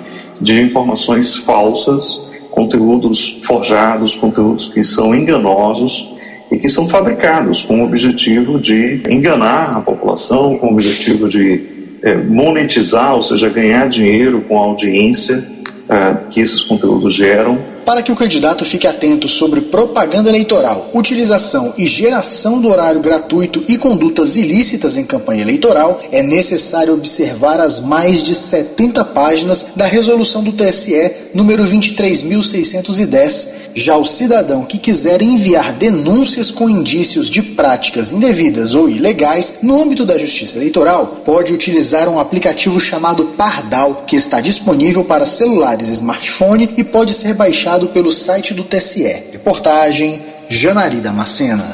de 0.41 0.61
informações 0.61 1.37
falsas, 1.37 2.29
conteúdos 2.51 3.41
forjados, 3.43 4.17
conteúdos 4.17 4.69
que 4.69 4.85
são 4.85 5.15
enganosos 5.15 6.12
e 6.53 6.59
que 6.59 6.69
são 6.69 6.87
fabricados 6.87 7.63
com 7.63 7.81
o 7.81 7.85
objetivo 7.85 8.61
de 8.61 9.03
enganar 9.09 9.77
a 9.79 9.81
população, 9.81 10.59
com 10.59 10.69
o 10.69 10.73
objetivo 10.73 11.29
de 11.29 11.63
é, 12.03 12.15
monetizar, 12.15 13.15
ou 13.15 13.23
seja, 13.23 13.49
ganhar 13.49 13.89
dinheiro 13.89 14.43
com 14.43 14.59
a 14.59 14.63
audiência 14.63 15.43
é, 15.89 16.17
que 16.31 16.41
esses 16.41 16.61
conteúdos 16.61 17.15
geram 17.15 17.59
para 17.85 18.03
que 18.03 18.13
o 18.13 18.17
candidato 18.17 18.65
fique 18.65 18.87
atento 18.87 19.29
sobre 19.29 19.61
propaganda 19.61 20.29
eleitoral, 20.29 20.91
utilização 20.93 21.75
e 21.77 21.87
geração 21.87 22.61
do 22.61 22.69
horário 22.69 23.01
gratuito 23.01 23.65
e 23.69 23.77
condutas 23.79 24.37
ilícitas 24.37 24.97
em 24.97 25.05
campanha 25.05 25.43
eleitoral, 25.43 26.01
é 26.11 26.23
necessário 26.23 26.95
observar 26.95 27.61
as 27.61 27.81
mais 27.81 28.23
de 28.23 28.35
70 28.35 29.05
páginas 29.07 29.73
da 29.77 29.87
resolução 29.87 30.43
do 30.43 30.53
TSE 30.53 31.13
número 31.35 31.65
23610. 31.65 33.63
Já 33.75 33.97
o 33.97 34.05
cidadão 34.05 34.65
que 34.65 34.77
quiser 34.77 35.23
enviar 35.23 35.73
denúncias 35.73 36.51
com 36.51 36.69
indícios 36.69 37.31
de 37.31 37.43
práticas 37.43 38.13
indevidas 38.13 38.75
ou 38.75 38.89
ilegais 38.89 39.61
no 39.63 39.81
âmbito 39.81 40.05
da 40.05 40.19
Justiça 40.19 40.59
Eleitoral, 40.59 41.23
pode 41.25 41.55
utilizar 41.55 42.07
um 42.09 42.19
aplicativo 42.19 42.79
chamado 42.79 43.25
Pardal, 43.37 44.05
que 44.07 44.15
está 44.15 44.41
disponível 44.41 45.05
para 45.05 45.25
celulares 45.25 45.89
e 45.89 45.95
smartphone 45.95 46.69
e 46.77 46.85
pode 46.85 47.15
ser 47.15 47.33
baixado 47.35 47.72
pelo 47.81 48.13
site 48.13 48.53
do 48.53 48.63
TSE. 48.63 49.03
Reportagem 49.33 50.21
Janari 50.49 51.01
Damascena. 51.01 51.65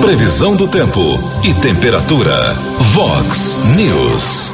Previsão 0.00 0.54
do 0.54 0.68
tempo 0.68 1.00
e 1.44 1.52
temperatura. 1.54 2.54
Vox 2.92 3.56
News. 3.76 4.52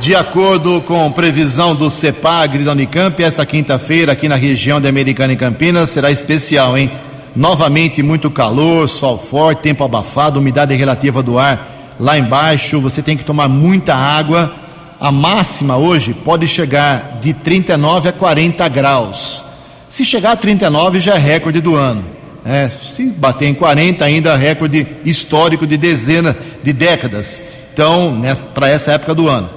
De 0.00 0.14
acordo 0.14 0.80
com 0.82 1.12
previsão 1.12 1.74
do 1.74 1.90
CEPAGRE 1.90 2.64
da 2.64 2.72
Unicamp, 2.72 3.22
esta 3.22 3.44
quinta-feira 3.44 4.12
aqui 4.12 4.28
na 4.28 4.36
região 4.36 4.80
de 4.80 4.88
Americana 4.88 5.34
e 5.34 5.36
Campinas 5.36 5.90
será 5.90 6.10
especial, 6.10 6.78
hein? 6.78 6.90
Novamente 7.36 8.02
muito 8.02 8.30
calor, 8.30 8.88
sol 8.88 9.18
forte, 9.18 9.62
tempo 9.62 9.84
abafado, 9.84 10.40
umidade 10.40 10.74
relativa 10.74 11.22
do 11.22 11.38
ar 11.38 11.96
lá 12.00 12.18
embaixo. 12.18 12.80
Você 12.80 13.02
tem 13.02 13.16
que 13.16 13.24
tomar 13.24 13.48
muita 13.48 13.94
água 13.94 14.52
a 15.00 15.12
máxima 15.12 15.76
hoje 15.76 16.12
pode 16.12 16.48
chegar 16.48 17.18
de 17.20 17.32
39 17.32 18.08
a 18.08 18.12
40 18.12 18.68
graus. 18.68 19.44
Se 19.88 20.04
chegar 20.04 20.32
a 20.32 20.36
39 20.36 20.98
já 20.98 21.14
é 21.14 21.18
recorde 21.18 21.60
do 21.60 21.76
ano. 21.76 22.04
É, 22.44 22.70
se 22.94 23.10
bater 23.10 23.46
em 23.46 23.54
40 23.54 24.04
ainda 24.04 24.30
é 24.30 24.36
recorde 24.36 24.86
histórico 25.04 25.66
de 25.66 25.76
dezenas 25.76 26.34
de 26.62 26.72
décadas. 26.72 27.40
Então, 27.72 28.12
né, 28.12 28.34
para 28.54 28.68
essa 28.68 28.92
época 28.92 29.14
do 29.14 29.28
ano. 29.28 29.48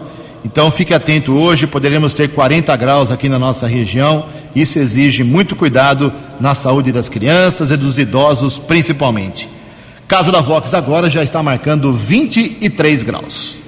Então 0.44 0.72
fique 0.72 0.94
atento 0.94 1.34
hoje, 1.34 1.68
poderemos 1.68 2.14
ter 2.14 2.30
40 2.30 2.76
graus 2.76 3.12
aqui 3.12 3.30
na 3.30 3.40
nossa 3.40 3.68
região. 3.68 4.26
Isso 4.56 4.80
exige 4.80 5.24
muito 5.24 5.56
cuidado 5.56 6.12
na 6.40 6.56
saúde 6.56 6.92
das 6.92 7.10
crianças 7.10 7.72
e 7.72 7.78
dos 7.78 7.98
idosos, 7.98 8.58
principalmente. 8.58 9.48
Casa 10.08 10.32
da 10.32 10.42
Vox 10.42 10.74
agora 10.74 11.10
já 11.10 11.24
está 11.24 11.42
marcando 11.42 11.94
23 11.94 13.04
graus. 13.04 13.61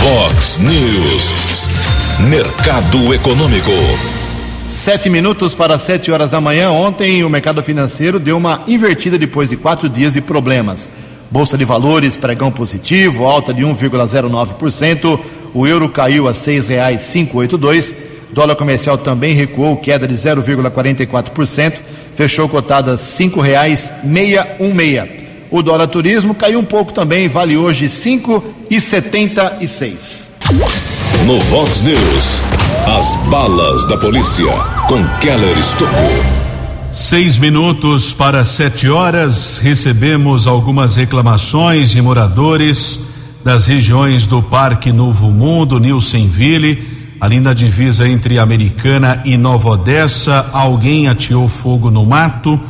Fox 0.00 0.58
News. 0.58 1.32
Mercado 2.28 3.12
Econômico. 3.14 3.70
Sete 4.68 5.10
minutos 5.10 5.54
para 5.54 5.78
sete 5.78 6.10
horas 6.12 6.30
da 6.30 6.40
manhã. 6.40 6.70
Ontem 6.70 7.24
o 7.24 7.30
mercado 7.30 7.62
financeiro 7.62 8.20
deu 8.20 8.36
uma 8.36 8.62
invertida 8.68 9.18
depois 9.18 9.50
de 9.50 9.56
quatro 9.56 9.88
dias 9.88 10.12
de 10.12 10.20
problemas. 10.20 10.88
Bolsa 11.30 11.58
de 11.58 11.64
valores, 11.64 12.16
pregão 12.16 12.50
positivo, 12.50 13.24
alta 13.24 13.52
de 13.52 13.62
1,09%. 13.62 15.20
O 15.52 15.66
euro 15.66 15.88
caiu 15.88 16.28
a 16.28 16.34
oito 17.38 17.58
dois. 17.58 17.94
Dólar 18.32 18.56
comercial 18.56 18.96
também 18.96 19.34
recuou, 19.34 19.76
queda 19.76 20.06
de 20.06 20.14
0,44%. 20.14 21.74
Fechou 22.14 22.48
cotada 22.48 22.96
um 24.60 24.72
meia. 24.72 25.08
O 25.50 25.62
dólar 25.62 25.88
turismo 25.88 26.32
caiu 26.32 26.60
um 26.60 26.64
pouco 26.64 26.92
também, 26.92 27.26
vale 27.26 27.56
hoje 27.56 27.88
cinco 27.88 28.42
e 28.70 28.80
setenta 28.80 29.58
e 29.60 29.66
seis. 29.66 30.30
No 31.26 31.40
Vox 31.40 31.80
News, 31.80 32.40
as 32.86 33.14
balas 33.28 33.84
da 33.86 33.98
polícia 33.98 34.46
com 34.88 35.04
Keller 35.18 35.58
Estocou. 35.58 35.90
Seis 36.92 37.36
minutos 37.36 38.12
para 38.12 38.44
sete 38.44 38.88
horas, 38.88 39.58
recebemos 39.58 40.46
algumas 40.46 40.94
reclamações 40.94 41.90
de 41.90 42.00
moradores 42.00 43.00
das 43.44 43.66
regiões 43.66 44.28
do 44.28 44.40
Parque 44.40 44.92
Novo 44.92 45.30
Mundo, 45.30 45.80
Nilsenville, 45.80 47.16
ali 47.20 47.40
na 47.40 47.52
divisa 47.52 48.08
entre 48.08 48.38
Americana 48.38 49.20
e 49.24 49.36
Nova 49.36 49.70
Odessa. 49.70 50.46
Alguém 50.52 51.08
ateou 51.08 51.48
fogo 51.48 51.90
no 51.90 52.06
mato 52.06 52.60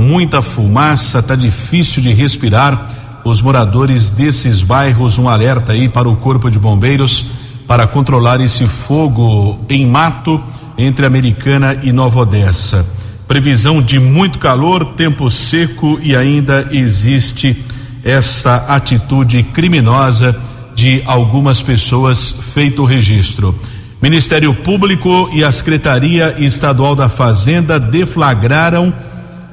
muita 0.00 0.40
fumaça, 0.40 1.22
tá 1.22 1.36
difícil 1.36 2.02
de 2.02 2.10
respirar. 2.10 3.20
Os 3.22 3.42
moradores 3.42 4.08
desses 4.08 4.62
bairros, 4.62 5.18
um 5.18 5.28
alerta 5.28 5.72
aí 5.72 5.90
para 5.90 6.08
o 6.08 6.16
Corpo 6.16 6.50
de 6.50 6.58
Bombeiros 6.58 7.26
para 7.66 7.86
controlar 7.86 8.40
esse 8.40 8.66
fogo 8.66 9.62
em 9.68 9.86
mato 9.86 10.42
entre 10.78 11.04
Americana 11.04 11.76
e 11.82 11.92
Nova 11.92 12.20
Odessa. 12.20 12.86
Previsão 13.28 13.82
de 13.82 14.00
muito 14.00 14.38
calor, 14.38 14.86
tempo 14.94 15.30
seco 15.30 16.00
e 16.02 16.16
ainda 16.16 16.66
existe 16.72 17.62
essa 18.02 18.56
atitude 18.68 19.42
criminosa 19.42 20.34
de 20.74 21.02
algumas 21.04 21.62
pessoas 21.62 22.34
feito 22.54 22.82
o 22.82 22.86
registro. 22.86 23.54
Ministério 24.00 24.54
Público 24.54 25.28
e 25.30 25.44
a 25.44 25.52
Secretaria 25.52 26.36
Estadual 26.38 26.96
da 26.96 27.10
Fazenda 27.10 27.78
deflagraram 27.78 28.94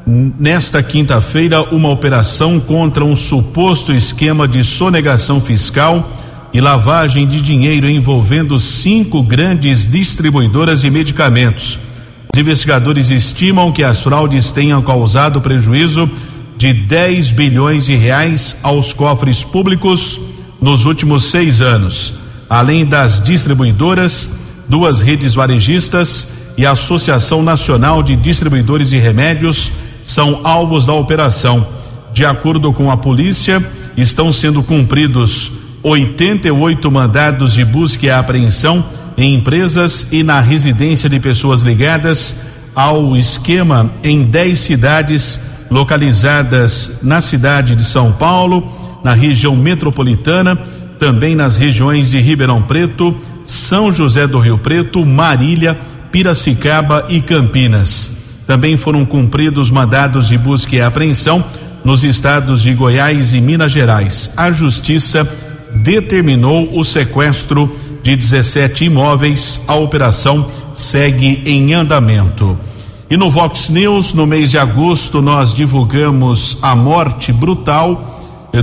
nesta 0.07 0.81
quinta-feira 0.81 1.61
uma 1.63 1.89
operação 1.89 2.61
contra 2.61 3.03
um 3.03 3.13
suposto 3.13 3.91
esquema 3.91 4.47
de 4.47 4.63
sonegação 4.63 5.41
fiscal 5.41 6.09
e 6.53 6.61
lavagem 6.61 7.27
de 7.27 7.41
dinheiro 7.41 7.89
envolvendo 7.89 8.57
cinco 8.57 9.21
grandes 9.21 9.85
distribuidoras 9.85 10.79
de 10.79 10.89
medicamentos. 10.89 11.77
Os 12.33 12.39
investigadores 12.39 13.09
estimam 13.09 13.69
que 13.69 13.83
as 13.83 14.01
fraudes 14.01 14.49
tenham 14.49 14.81
causado 14.81 15.41
prejuízo 15.41 16.09
de 16.57 16.71
10 16.71 17.31
bilhões 17.31 17.85
de 17.85 17.95
reais 17.95 18.59
aos 18.63 18.93
cofres 18.93 19.43
públicos 19.43 20.21
nos 20.61 20.85
últimos 20.85 21.25
seis 21.25 21.59
anos. 21.59 22.13
Além 22.49 22.85
das 22.85 23.21
distribuidoras, 23.21 24.29
duas 24.69 25.01
redes 25.01 25.35
varejistas 25.35 26.29
e 26.57 26.65
a 26.65 26.71
Associação 26.71 27.43
Nacional 27.43 28.01
de 28.01 28.15
Distribuidores 28.15 28.89
de 28.89 28.97
Remédios 28.97 29.69
são 30.07 30.39
alvos 30.43 30.85
da 30.85 30.93
operação. 30.93 31.67
De 32.13 32.25
acordo 32.25 32.73
com 32.73 32.89
a 32.89 32.97
polícia, 32.97 33.63
estão 33.95 34.33
sendo 34.33 34.63
cumpridos 34.63 35.51
88 35.83 36.89
mandados 36.89 37.53
de 37.53 37.63
busca 37.63 38.05
e 38.05 38.09
apreensão 38.09 38.83
em 39.17 39.35
empresas 39.35 40.07
e 40.11 40.23
na 40.23 40.39
residência 40.39 41.09
de 41.09 41.19
pessoas 41.19 41.61
ligadas 41.61 42.37
ao 42.73 43.15
esquema 43.17 43.91
em 44.03 44.23
10 44.23 44.57
cidades 44.57 45.41
localizadas 45.69 46.99
na 47.03 47.19
cidade 47.19 47.75
de 47.75 47.83
São 47.83 48.11
Paulo, 48.11 48.99
na 49.03 49.13
região 49.13 49.55
metropolitana, 49.55 50.55
também 50.97 51.35
nas 51.35 51.57
regiões 51.57 52.09
de 52.09 52.19
Ribeirão 52.19 52.61
Preto, 52.61 53.15
São 53.43 53.91
José 53.91 54.25
do 54.25 54.39
Rio 54.39 54.57
Preto, 54.57 55.05
Marília, 55.05 55.77
Piracicaba 56.11 57.05
e 57.09 57.19
Campinas. 57.19 58.16
Também 58.47 58.77
foram 58.77 59.05
cumpridos 59.05 59.69
mandados 59.69 60.29
de 60.29 60.37
busca 60.37 60.73
e 60.73 60.81
apreensão 60.81 61.43
nos 61.83 62.03
estados 62.03 62.61
de 62.61 62.73
Goiás 62.73 63.33
e 63.33 63.41
Minas 63.41 63.73
Gerais. 63.73 64.31
A 64.37 64.49
justiça 64.49 65.29
determinou 65.75 66.79
o 66.79 66.85
sequestro 66.85 67.69
de 68.01 68.15
17 68.15 68.85
imóveis. 68.85 69.61
A 69.67 69.75
operação 69.75 70.49
segue 70.73 71.43
em 71.45 71.73
andamento. 71.73 72.57
E 73.09 73.17
no 73.17 73.29
Vox 73.29 73.69
News, 73.69 74.13
no 74.13 74.25
mês 74.25 74.51
de 74.51 74.57
agosto, 74.57 75.21
nós 75.21 75.53
divulgamos 75.53 76.57
a 76.61 76.75
morte 76.75 77.33
brutal 77.33 78.15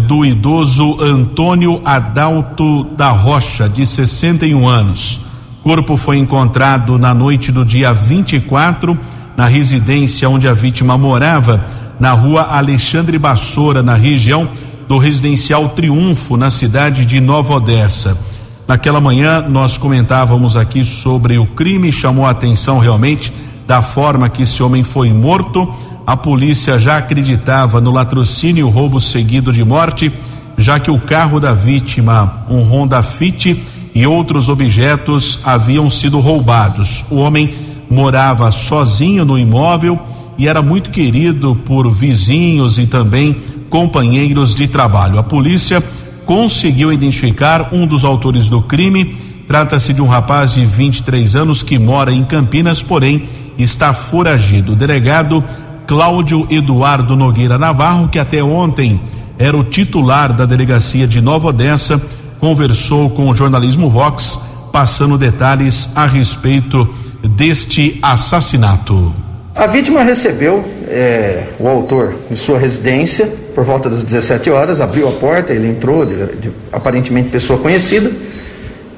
do 0.09 0.25
idoso 0.25 1.01
Antônio 1.01 1.81
Adalto 1.85 2.85
da 2.97 3.11
Rocha, 3.11 3.69
de 3.69 3.85
61 3.85 4.67
anos. 4.67 5.21
Corpo 5.63 5.97
foi 5.97 6.19
encontrado 6.19 6.99
na 6.99 7.15
noite 7.15 7.53
do 7.53 7.65
dia 7.65 7.93
24 7.93 8.99
na 9.37 9.47
residência 9.47 10.29
onde 10.29 10.49
a 10.49 10.55
vítima 10.55 10.97
morava, 10.97 11.65
na 11.99 12.13
rua 12.13 12.43
Alexandre 12.51 13.19
Bassoura, 13.19 13.83
na 13.83 13.95
região 13.95 14.49
do 14.89 14.99
residencial 14.99 15.71
Triunfo, 15.71 16.37
na 16.37 16.51
cidade 16.51 17.07
de 17.07 17.21
Nova 17.21 17.55
Odessa. 17.55 18.19
Naquela 18.67 19.01
manhã 19.01 19.41
nós 19.43 19.77
comentávamos 19.77 20.57
aqui 20.57 20.85
sobre 20.85 21.39
o 21.39 21.47
crime, 21.47 21.93
chamou 21.93 22.27
a 22.27 22.31
atenção 22.31 22.79
realmente 22.79 23.33
da 23.67 23.83
forma 23.83 24.29
que 24.29 24.43
esse 24.43 24.63
homem 24.63 24.83
foi 24.83 25.13
morto. 25.13 25.73
A 26.07 26.17
polícia 26.17 26.79
já 26.79 26.99
acreditava 26.99 27.81
no 27.81 27.91
latrocínio 27.91 28.69
roubo 28.69 29.01
seguido 29.01 29.53
de 29.53 29.65
morte, 29.65 30.13
já 30.57 30.79
que 30.79 30.91
o 30.91 30.99
carro 30.99 31.41
da 31.41 31.53
vítima, 31.53 32.45
um 32.49 32.63
Honda 32.63 33.03
Fit 33.03 33.63
e 33.95 34.07
outros 34.07 34.49
objetos 34.49 35.39
haviam 35.45 35.91
sido 35.91 36.19
roubados. 36.21 37.05
O 37.11 37.17
homem 37.17 37.55
morava 37.95 38.51
sozinho 38.51 39.25
no 39.25 39.39
imóvel 39.39 39.99
e 40.37 40.49
era 40.49 40.61
muito 40.61 40.91
querido 40.91 41.55
por 41.55 41.91
vizinhos 41.91 42.77
e 42.77 42.87
também 42.87 43.37
companheiros 43.71 44.55
de 44.55 44.67
trabalho. 44.67 45.19
A 45.19 45.23
polícia 45.23 45.83
conseguiu 46.27 46.93
identificar 46.93 47.71
um 47.73 47.87
dos 47.87 48.05
autores 48.05 48.49
do 48.49 48.61
crime. 48.61 49.17
Trata-se 49.47 49.95
de 49.95 50.03
um 50.03 50.07
rapaz 50.07 50.53
de 50.53 50.67
23 50.67 51.37
anos 51.37 51.63
que 51.63 51.79
mora 51.79 52.13
em 52.13 52.25
Campinas, 52.25 52.83
porém 52.83 53.29
está 53.57 53.95
foragido. 53.95 54.73
O 54.73 54.77
delegado 54.77 55.45
Cláudio 55.87 56.47
Eduardo 56.51 57.15
Nogueira 57.15 57.59
Navarro, 57.59 58.09
que 58.09 58.19
até 58.19 58.43
ontem 58.43 59.01
era 59.39 59.57
o 59.57 59.65
titular 59.65 60.33
da 60.33 60.47
delegacia 60.47 61.07
de 61.07 61.21
Nova 61.21 61.49
Odessa, 61.49 62.01
conversou 62.41 63.11
com 63.11 63.29
o 63.29 63.35
jornalismo 63.35 63.91
Vox, 63.91 64.41
passando 64.75 65.17
detalhes 65.17 65.89
a 65.95 66.05
respeito 66.05 66.93
deste 67.23 67.97
assassinato. 68.03 69.15
A 69.55 69.69
vítima 69.69 70.03
recebeu 70.03 70.65
é, 70.89 71.45
o 71.61 71.69
autor 71.69 72.13
em 72.29 72.35
sua 72.35 72.59
residência 72.59 73.33
por 73.55 73.63
volta 73.63 73.89
das 73.89 74.03
17 74.03 74.51
horas, 74.51 74.81
abriu 74.81 75.09
a 75.09 75.13
porta, 75.13 75.53
ele 75.53 75.69
entrou, 75.69 76.05
de, 76.05 76.27
de, 76.39 76.51
aparentemente 76.73 77.29
pessoa 77.29 77.57
conhecida, 77.61 78.11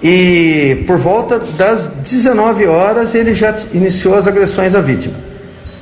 e 0.03 0.83
por 0.87 0.97
volta 0.97 1.39
das 1.59 1.89
19 1.89 2.67
horas 2.67 3.15
ele 3.15 3.35
já 3.35 3.55
iniciou 3.75 4.15
as 4.15 4.27
agressões 4.27 4.75
à 4.75 4.81
vítima. 4.81 5.17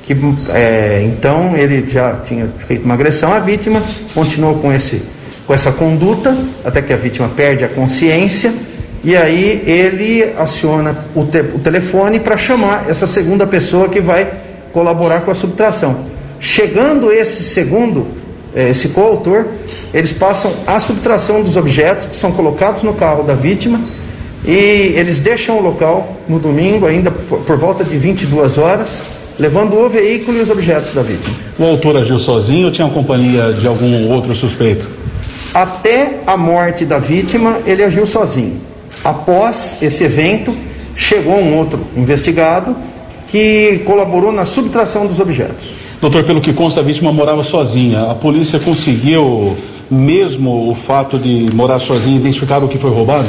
Que, 0.03 0.13
é, 0.49 1.03
então 1.05 1.55
ele 1.55 1.87
já 1.87 2.15
tinha 2.15 2.49
feito 2.67 2.83
uma 2.83 2.95
agressão 2.95 3.31
à 3.31 3.39
vítima, 3.39 3.81
continuou 4.13 4.55
com, 4.55 4.73
esse, 4.73 5.01
com 5.47 5.53
essa 5.53 5.71
conduta, 5.71 6.37
até 6.65 6.81
que 6.81 6.91
a 6.91 6.97
vítima 6.97 7.29
perde 7.29 7.63
a 7.63 7.69
consciência 7.69 8.53
e 9.05 9.15
aí 9.15 9.61
ele 9.67 10.33
aciona 10.35 10.97
o, 11.13 11.23
te, 11.23 11.39
o 11.39 11.59
telefone 11.59 12.19
para 12.19 12.35
chamar 12.37 12.89
essa 12.89 13.05
segunda 13.05 13.45
pessoa 13.45 13.87
que 13.87 14.01
vai 14.01 14.27
colaborar 14.73 15.21
com 15.21 15.29
a 15.29 15.35
subtração. 15.35 15.95
Chegando 16.39 17.11
esse 17.11 17.43
segundo, 17.43 18.07
eh, 18.55 18.71
esse 18.71 18.89
coautor, 18.89 19.45
eles 19.93 20.11
passam 20.11 20.51
a 20.65 20.79
subtração 20.79 21.43
dos 21.43 21.55
objetos 21.55 22.07
que 22.07 22.17
são 22.17 22.31
colocados 22.31 22.81
no 22.81 22.95
carro 22.95 23.21
da 23.21 23.35
vítima 23.35 23.79
e 24.43 24.95
eles 24.95 25.19
deixam 25.19 25.59
o 25.59 25.61
local 25.61 26.17
no 26.27 26.39
domingo, 26.39 26.87
ainda 26.87 27.11
por, 27.11 27.57
volta 27.57 27.83
de 27.83 27.95
22 27.99 28.57
horas, 28.57 29.03
levando 29.37 29.77
o 29.77 29.87
veículo 29.87 30.35
e 30.35 30.41
os 30.41 30.49
objetos 30.49 30.93
da 30.93 31.03
vítima. 31.03 31.35
O 31.59 31.63
autor 31.63 31.97
agiu 31.97 32.17
sozinho 32.17 32.65
ou 32.65 32.71
tinha 32.71 32.89
companhia 32.89 33.53
de 33.53 33.67
algum 33.67 34.09
outro 34.09 34.33
suspeito? 34.33 34.89
Até 35.53 36.21
a 36.25 36.35
morte 36.35 36.85
da 36.85 36.97
vítima, 36.97 37.59
ele 37.67 37.83
agiu 37.83 38.07
sozinho. 38.07 38.73
Após 39.05 39.83
esse 39.83 40.03
evento, 40.03 40.51
chegou 40.95 41.35
um 41.35 41.55
outro 41.57 41.79
investigado 41.95 42.75
que 43.27 43.83
colaborou 43.85 44.31
na 44.31 44.45
subtração 44.45 45.05
dos 45.05 45.19
objetos. 45.19 45.67
Doutor, 46.01 46.23
pelo 46.23 46.41
que 46.41 46.51
consta, 46.51 46.79
a 46.79 46.83
vítima 46.83 47.13
morava 47.13 47.43
sozinha. 47.43 48.09
A 48.09 48.15
polícia 48.15 48.59
conseguiu, 48.59 49.55
mesmo 49.91 50.71
o 50.71 50.73
fato 50.73 51.19
de 51.19 51.51
morar 51.53 51.77
sozinha, 51.77 52.17
identificar 52.17 52.63
o 52.63 52.67
que 52.67 52.79
foi 52.79 52.89
roubado? 52.89 53.27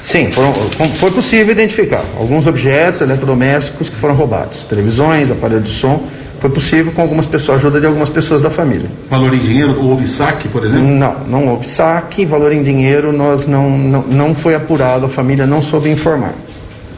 Sim, 0.00 0.30
foram, 0.30 0.54
foi 0.94 1.10
possível 1.10 1.52
identificar 1.52 2.02
alguns 2.18 2.46
objetos 2.46 3.02
eletrodomésticos 3.02 3.90
que 3.90 3.96
foram 3.96 4.14
roubados, 4.14 4.62
televisões, 4.62 5.30
aparelhos 5.30 5.68
de 5.68 5.74
som. 5.74 6.00
Foi 6.40 6.50
possível 6.50 6.92
com 6.92 7.02
algumas 7.02 7.26
pessoas, 7.26 7.58
ajuda 7.58 7.80
de 7.80 7.86
algumas 7.86 8.08
pessoas 8.08 8.42
da 8.42 8.50
família. 8.50 8.88
Valor 9.08 9.32
em 9.32 9.38
dinheiro? 9.38 9.82
Houve 9.82 10.06
saque, 10.06 10.48
por 10.48 10.64
exemplo? 10.64 10.84
Não, 10.84 11.16
não 11.26 11.48
houve 11.48 11.66
saque. 11.68 12.24
Valor 12.24 12.52
em 12.52 12.62
dinheiro 12.62 13.12
nós 13.12 13.46
não, 13.46 13.70
não, 13.70 14.02
não 14.02 14.34
foi 14.34 14.54
apurado, 14.54 15.06
a 15.06 15.08
família 15.08 15.46
não 15.46 15.62
soube 15.62 15.88
informar. 15.88 16.34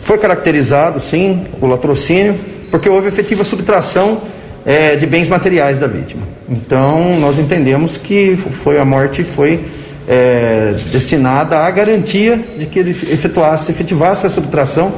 Foi 0.00 0.18
caracterizado, 0.18 1.00
sim, 1.00 1.46
o 1.60 1.66
latrocínio, 1.66 2.34
porque 2.70 2.88
houve 2.88 3.08
efetiva 3.08 3.44
subtração 3.44 4.20
é, 4.64 4.96
de 4.96 5.06
bens 5.06 5.28
materiais 5.28 5.78
da 5.78 5.86
vítima. 5.86 6.22
Então, 6.48 7.18
nós 7.20 7.38
entendemos 7.38 7.96
que 7.96 8.36
foi 8.36 8.78
a 8.78 8.84
morte 8.84 9.22
foi 9.22 9.60
é, 10.08 10.74
destinada 10.90 11.58
à 11.58 11.70
garantia 11.70 12.42
de 12.58 12.66
que 12.66 12.78
ele 12.78 12.90
efetuasse, 12.90 13.70
efetivasse 13.70 14.26
a 14.26 14.30
subtração 14.30 14.92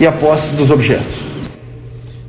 e 0.00 0.06
a 0.06 0.12
posse 0.12 0.54
dos 0.54 0.70
objetos. 0.70 1.35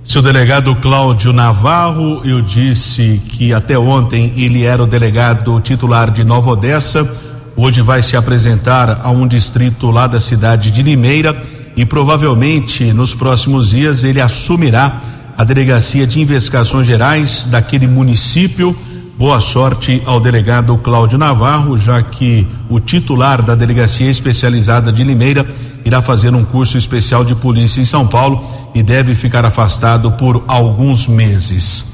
Seu 0.08 0.22
delegado 0.22 0.74
Cláudio 0.78 1.34
Navarro, 1.34 2.22
eu 2.24 2.42
disse 2.42 3.22
que 3.28 3.54
até 3.54 3.78
ontem 3.78 4.32
ele 4.38 4.64
era 4.64 4.82
o 4.82 4.88
delegado 4.88 5.60
titular 5.60 6.12
de 6.12 6.24
Nova 6.24 6.52
Odessa, 6.52 7.12
hoje 7.58 7.82
vai 7.82 8.02
se 8.02 8.16
apresentar 8.16 9.02
a 9.04 9.10
um 9.10 9.28
distrito 9.28 9.92
lá 9.92 10.08
da 10.08 10.22
cidade 10.22 10.72
de 10.72 10.82
Limeira 10.82 11.36
e 11.76 11.86
provavelmente 11.86 12.86
nos 12.94 13.14
próximos 13.14 13.70
dias 13.70 14.06
ele 14.06 14.22
assumirá 14.22 15.02
a 15.38 15.44
delegacia 15.44 16.08
de 16.08 16.22
investigações 16.22 16.88
gerais 16.88 17.46
daquele 17.46 17.86
município. 17.86 18.74
Boa 19.18 19.42
sorte 19.42 20.02
ao 20.06 20.22
delegado 20.22 20.78
Cláudio 20.78 21.18
Navarro, 21.18 21.78
já 21.78 22.02
que 22.02 22.48
o 22.70 22.80
titular 22.80 23.42
da 23.42 23.56
delegacia 23.56 24.10
especializada 24.10 24.90
de 24.90 25.04
Limeira 25.04 25.46
irá 25.88 26.02
fazer 26.02 26.36
um 26.36 26.44
curso 26.44 26.78
especial 26.78 27.24
de 27.24 27.34
polícia 27.34 27.80
em 27.80 27.86
São 27.86 28.06
Paulo 28.06 28.44
e 28.76 28.84
deve 28.84 29.16
ficar 29.16 29.46
afastado 29.46 30.12
por 30.12 30.44
alguns 30.46 31.08
meses. 31.08 31.94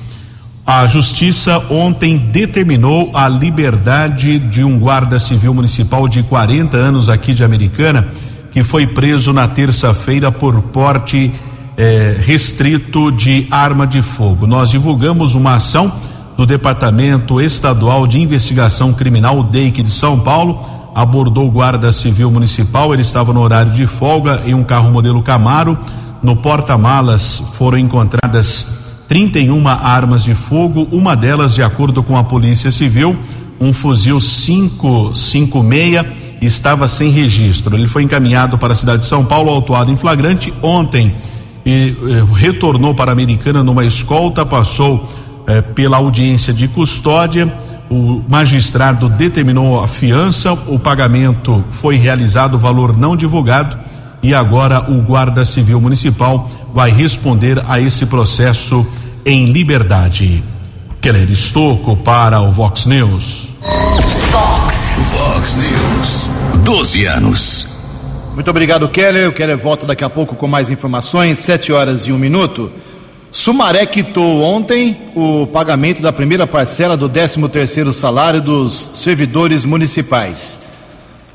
A 0.66 0.88
justiça 0.88 1.60
ontem 1.70 2.18
determinou 2.18 3.12
a 3.14 3.30
liberdade 3.30 4.40
de 4.40 4.64
um 4.64 4.80
guarda 4.80 5.20
civil 5.20 5.54
municipal 5.54 6.08
de 6.08 6.24
40 6.24 6.76
anos 6.76 7.08
aqui 7.08 7.36
de 7.36 7.44
Americana, 7.44 8.08
que 8.52 8.64
foi 8.64 8.88
preso 8.88 9.32
na 9.32 9.48
terça-feira 9.48 10.32
por 10.32 10.60
porte 10.64 11.32
eh, 11.78 12.18
restrito 12.20 13.12
de 13.12 13.46
arma 13.52 13.86
de 13.86 14.02
fogo. 14.02 14.48
Nós 14.48 14.72
divulgamos 14.72 15.36
uma 15.36 15.56
ação 15.56 15.94
do 16.36 16.48
Departamento 16.48 17.40
Estadual 17.40 18.08
de 18.08 18.20
Investigação 18.20 18.92
Criminal, 18.92 19.44
DEIC 19.44 19.84
de 19.84 19.92
São 19.92 20.20
Paulo, 20.20 20.68
abordou 20.94 21.48
o 21.48 21.52
guarda 21.52 21.92
civil 21.92 22.30
municipal, 22.30 22.94
ele 22.94 23.02
estava 23.02 23.34
no 23.34 23.42
horário 23.42 23.72
de 23.72 23.88
folga 23.88 24.44
em 24.46 24.54
um 24.54 24.64
carro 24.64 24.92
modelo 24.92 25.22
Camaro. 25.22 25.78
No 26.22 26.36
porta-malas 26.36 27.44
foram 27.54 27.78
encontradas 27.78 28.68
31 29.08 29.68
armas 29.68 30.24
de 30.24 30.34
fogo, 30.34 30.88
uma 30.92 31.16
delas, 31.16 31.56
de 31.56 31.62
acordo 31.62 32.02
com 32.02 32.18
a 32.18 32.24
Polícia 32.24 32.72
Civil, 32.72 33.16
um 33.60 33.74
fuzil 33.74 34.18
556 34.20 36.24
estava 36.42 36.88
sem 36.88 37.10
registro. 37.10 37.76
Ele 37.76 37.88
foi 37.88 38.04
encaminhado 38.04 38.58
para 38.58 38.74
a 38.74 38.76
cidade 38.76 39.04
de 39.04 39.08
São 39.08 39.26
Paulo, 39.26 39.50
autuado 39.50 39.92
em 39.92 39.96
flagrante 39.96 40.54
ontem 40.62 41.14
e 41.66 41.96
eh, 42.02 42.24
retornou 42.34 42.94
para 42.94 43.12
a 43.12 43.14
Americana 43.14 43.64
numa 43.64 43.86
escolta, 43.86 44.46
passou 44.46 45.10
eh, 45.48 45.62
pela 45.62 45.98
audiência 45.98 46.54
de 46.54 46.68
custódia 46.68 47.52
o 47.94 48.24
magistrado 48.28 49.08
determinou 49.08 49.80
a 49.80 49.88
fiança, 49.88 50.52
o 50.54 50.80
pagamento 50.80 51.64
foi 51.70 51.96
realizado, 51.96 52.56
o 52.56 52.60
valor 52.60 52.98
não 52.98 53.16
divulgado, 53.16 53.78
e 54.24 54.34
agora 54.34 54.90
o 54.92 55.02
Guarda 55.02 55.46
Civil 55.46 55.80
Municipal 55.80 56.50
vai 56.74 56.90
responder 56.90 57.64
a 57.68 57.80
esse 57.80 58.08
processo 58.08 58.86
em 59.24 59.52
liberdade. 59.52 60.44
Keller 61.00 61.30
Estocco 61.30 61.96
para 61.98 62.42
o 62.42 62.52
Vox 62.52 62.86
News. 62.88 63.50
Vox. 64.32 64.96
Vox 65.12 65.56
News. 65.58 66.30
12 66.66 67.06
anos. 67.06 67.68
Muito 68.34 68.50
obrigado, 68.50 68.88
Keller. 68.88 69.30
O 69.30 69.34
Keller 69.34 69.58
volta 69.58 69.86
daqui 69.86 70.04
a 70.04 70.10
pouco 70.10 70.36
com 70.36 70.48
mais 70.48 70.72
informações. 70.72 71.38
Sete 71.38 71.72
horas 71.72 72.08
e 72.08 72.12
um 72.12 72.18
minuto. 72.18 72.72
Sumaré 73.34 73.84
quitou 73.88 74.44
ontem 74.44 74.96
o 75.16 75.48
pagamento 75.48 76.04
da 76.04 76.14
primeira 76.14 76.46
parcela 76.46 76.96
do 76.96 77.10
13º 77.10 77.92
salário 77.92 78.40
dos 78.40 78.92
servidores 78.94 79.66
municipais. 79.66 80.60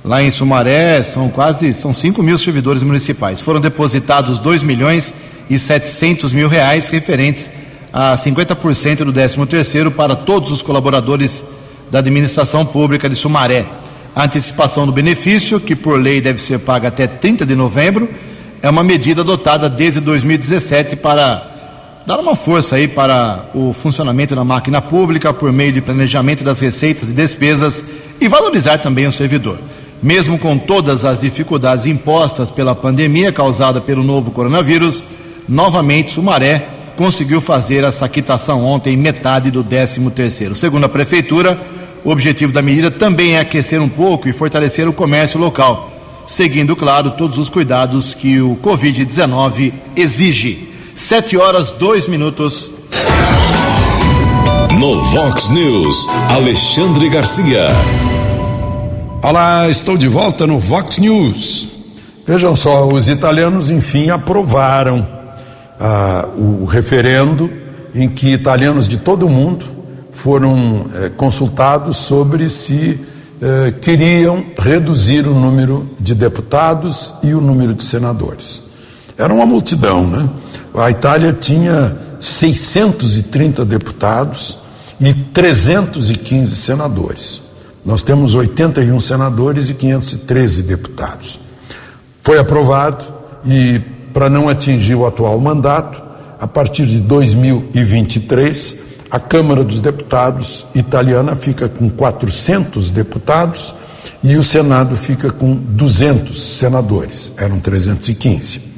Lá 0.04 0.22
em 0.22 0.30
Sumaré 0.30 1.02
são 1.02 1.28
quase, 1.28 1.74
são 1.74 1.92
5 1.92 2.22
mil 2.22 2.38
servidores 2.38 2.84
municipais. 2.84 3.40
Foram 3.40 3.60
depositados 3.60 4.38
2 4.38 4.62
milhões 4.62 5.12
e 5.50 5.58
700 5.58 6.32
mil 6.32 6.48
reais 6.48 6.86
referentes 6.86 7.50
a 7.92 8.14
50% 8.14 8.98
do 8.98 9.12
13º 9.12 9.90
para 9.90 10.14
todos 10.14 10.52
os 10.52 10.62
colaboradores 10.62 11.44
da 11.90 11.98
administração 11.98 12.64
pública 12.64 13.08
de 13.08 13.16
Sumaré. 13.16 13.66
A 14.14 14.22
antecipação 14.22 14.86
do 14.86 14.92
benefício, 14.92 15.58
que 15.58 15.74
por 15.74 16.00
lei 16.00 16.20
deve 16.20 16.40
ser 16.40 16.60
paga 16.60 16.86
até 16.86 17.08
30 17.08 17.44
de 17.44 17.56
novembro, 17.56 18.08
é 18.62 18.70
uma 18.70 18.84
medida 18.84 19.22
adotada 19.22 19.68
desde 19.68 19.98
2017 19.98 20.94
para 20.94 21.57
dar 22.08 22.18
uma 22.20 22.34
força 22.34 22.76
aí 22.76 22.88
para 22.88 23.50
o 23.52 23.74
funcionamento 23.74 24.34
da 24.34 24.42
máquina 24.42 24.80
pública 24.80 25.30
por 25.30 25.52
meio 25.52 25.72
de 25.72 25.82
planejamento 25.82 26.42
das 26.42 26.58
receitas 26.58 27.10
e 27.10 27.12
despesas 27.12 27.84
e 28.18 28.26
valorizar 28.26 28.78
também 28.78 29.06
o 29.06 29.12
servidor. 29.12 29.58
Mesmo 30.02 30.38
com 30.38 30.56
todas 30.56 31.04
as 31.04 31.18
dificuldades 31.18 31.84
impostas 31.84 32.50
pela 32.50 32.74
pandemia 32.74 33.30
causada 33.30 33.78
pelo 33.78 34.02
novo 34.02 34.30
coronavírus, 34.30 35.04
novamente 35.46 36.10
Sumaré 36.10 36.66
conseguiu 36.96 37.42
fazer 37.42 37.84
essa 37.84 38.08
quitação 38.08 38.64
ontem, 38.64 38.96
metade 38.96 39.50
do 39.50 39.62
13 39.62 40.00
terceiro. 40.08 40.54
Segundo 40.54 40.84
a 40.84 40.88
prefeitura, 40.88 41.60
o 42.02 42.08
objetivo 42.08 42.54
da 42.54 42.62
medida 42.62 42.90
também 42.90 43.34
é 43.34 43.40
aquecer 43.40 43.82
um 43.82 43.88
pouco 43.88 44.30
e 44.30 44.32
fortalecer 44.32 44.88
o 44.88 44.94
comércio 44.94 45.38
local, 45.38 45.92
seguindo, 46.26 46.74
claro, 46.74 47.10
todos 47.10 47.36
os 47.36 47.50
cuidados 47.50 48.14
que 48.14 48.40
o 48.40 48.56
Covid-19 48.62 49.74
exige. 49.94 50.68
Sete 50.98 51.36
horas, 51.36 51.70
dois 51.70 52.08
minutos. 52.08 52.72
No 54.80 55.00
Vox 55.00 55.48
News, 55.48 56.08
Alexandre 56.28 57.08
Garcia. 57.08 57.68
Olá, 59.22 59.68
estou 59.68 59.96
de 59.96 60.08
volta 60.08 60.44
no 60.44 60.58
Vox 60.58 60.98
News. 60.98 61.68
Vejam 62.26 62.56
só, 62.56 62.88
os 62.88 63.08
italianos 63.08 63.70
enfim 63.70 64.10
aprovaram 64.10 65.06
ah, 65.78 66.26
o 66.36 66.64
referendo 66.64 67.48
em 67.94 68.08
que 68.08 68.30
italianos 68.30 68.88
de 68.88 68.96
todo 68.96 69.26
o 69.26 69.30
mundo 69.30 69.66
foram 70.10 70.84
eh, 70.94 71.12
consultados 71.16 71.96
sobre 71.96 72.50
se 72.50 73.00
eh, 73.40 73.72
queriam 73.80 74.44
reduzir 74.58 75.28
o 75.28 75.32
número 75.32 75.88
de 76.00 76.12
deputados 76.12 77.14
e 77.22 77.32
o 77.34 77.40
número 77.40 77.72
de 77.72 77.84
senadores. 77.84 78.67
Era 79.18 79.34
uma 79.34 79.44
multidão, 79.44 80.06
né? 80.06 80.28
A 80.72 80.90
Itália 80.92 81.32
tinha 81.32 81.92
630 82.20 83.64
deputados 83.64 84.58
e 85.00 85.12
315 85.12 86.54
senadores. 86.54 87.42
Nós 87.84 88.04
temos 88.04 88.34
81 88.34 89.00
senadores 89.00 89.70
e 89.70 89.74
513 89.74 90.62
deputados. 90.62 91.40
Foi 92.22 92.38
aprovado 92.38 93.04
e, 93.44 93.80
para 94.12 94.30
não 94.30 94.48
atingir 94.48 94.94
o 94.94 95.04
atual 95.04 95.40
mandato, 95.40 96.00
a 96.38 96.46
partir 96.46 96.86
de 96.86 97.00
2023, 97.00 98.76
a 99.10 99.18
Câmara 99.18 99.64
dos 99.64 99.80
Deputados 99.80 100.64
italiana 100.76 101.34
fica 101.34 101.68
com 101.68 101.90
400 101.90 102.90
deputados 102.90 103.74
e 104.22 104.36
o 104.36 104.44
Senado 104.44 104.96
fica 104.96 105.32
com 105.32 105.56
200 105.56 106.40
senadores, 106.40 107.32
eram 107.36 107.58
315. 107.58 108.77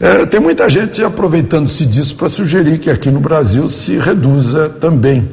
É, 0.00 0.24
tem 0.26 0.38
muita 0.38 0.70
gente 0.70 1.02
aproveitando-se 1.02 1.84
disso 1.84 2.14
para 2.14 2.28
sugerir 2.28 2.78
que 2.78 2.88
aqui 2.88 3.10
no 3.10 3.18
Brasil 3.18 3.68
se 3.68 3.98
reduza 3.98 4.68
também 4.68 5.28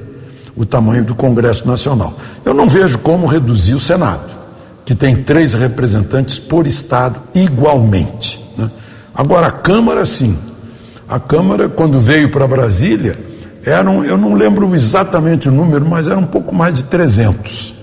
o 0.56 0.66
tamanho 0.66 1.04
do 1.04 1.14
Congresso 1.14 1.68
Nacional. 1.68 2.18
Eu 2.44 2.54
não 2.54 2.68
vejo 2.68 2.98
como 2.98 3.28
reduzir 3.28 3.76
o 3.76 3.80
Senado, 3.80 4.34
que 4.84 4.96
tem 4.96 5.16
três 5.18 5.54
representantes 5.54 6.40
por 6.40 6.66
Estado 6.66 7.20
igualmente. 7.36 8.44
Né? 8.58 8.72
Agora, 9.14 9.48
a 9.48 9.52
Câmara, 9.52 10.04
sim. 10.04 10.36
A 11.08 11.20
Câmara, 11.20 11.70
quando 11.70 12.02
veio 12.02 12.32
para 12.32 12.48
Brasília, 12.48 13.16
eram, 13.64 14.04
eu 14.04 14.18
não 14.18 14.34
lembro 14.34 14.74
exatamente 14.74 15.48
o 15.48 15.52
número, 15.52 15.86
mas 15.86 16.08
era 16.08 16.18
um 16.18 16.26
pouco 16.26 16.56
mais 16.56 16.74
de 16.74 16.86
300. 16.86 17.76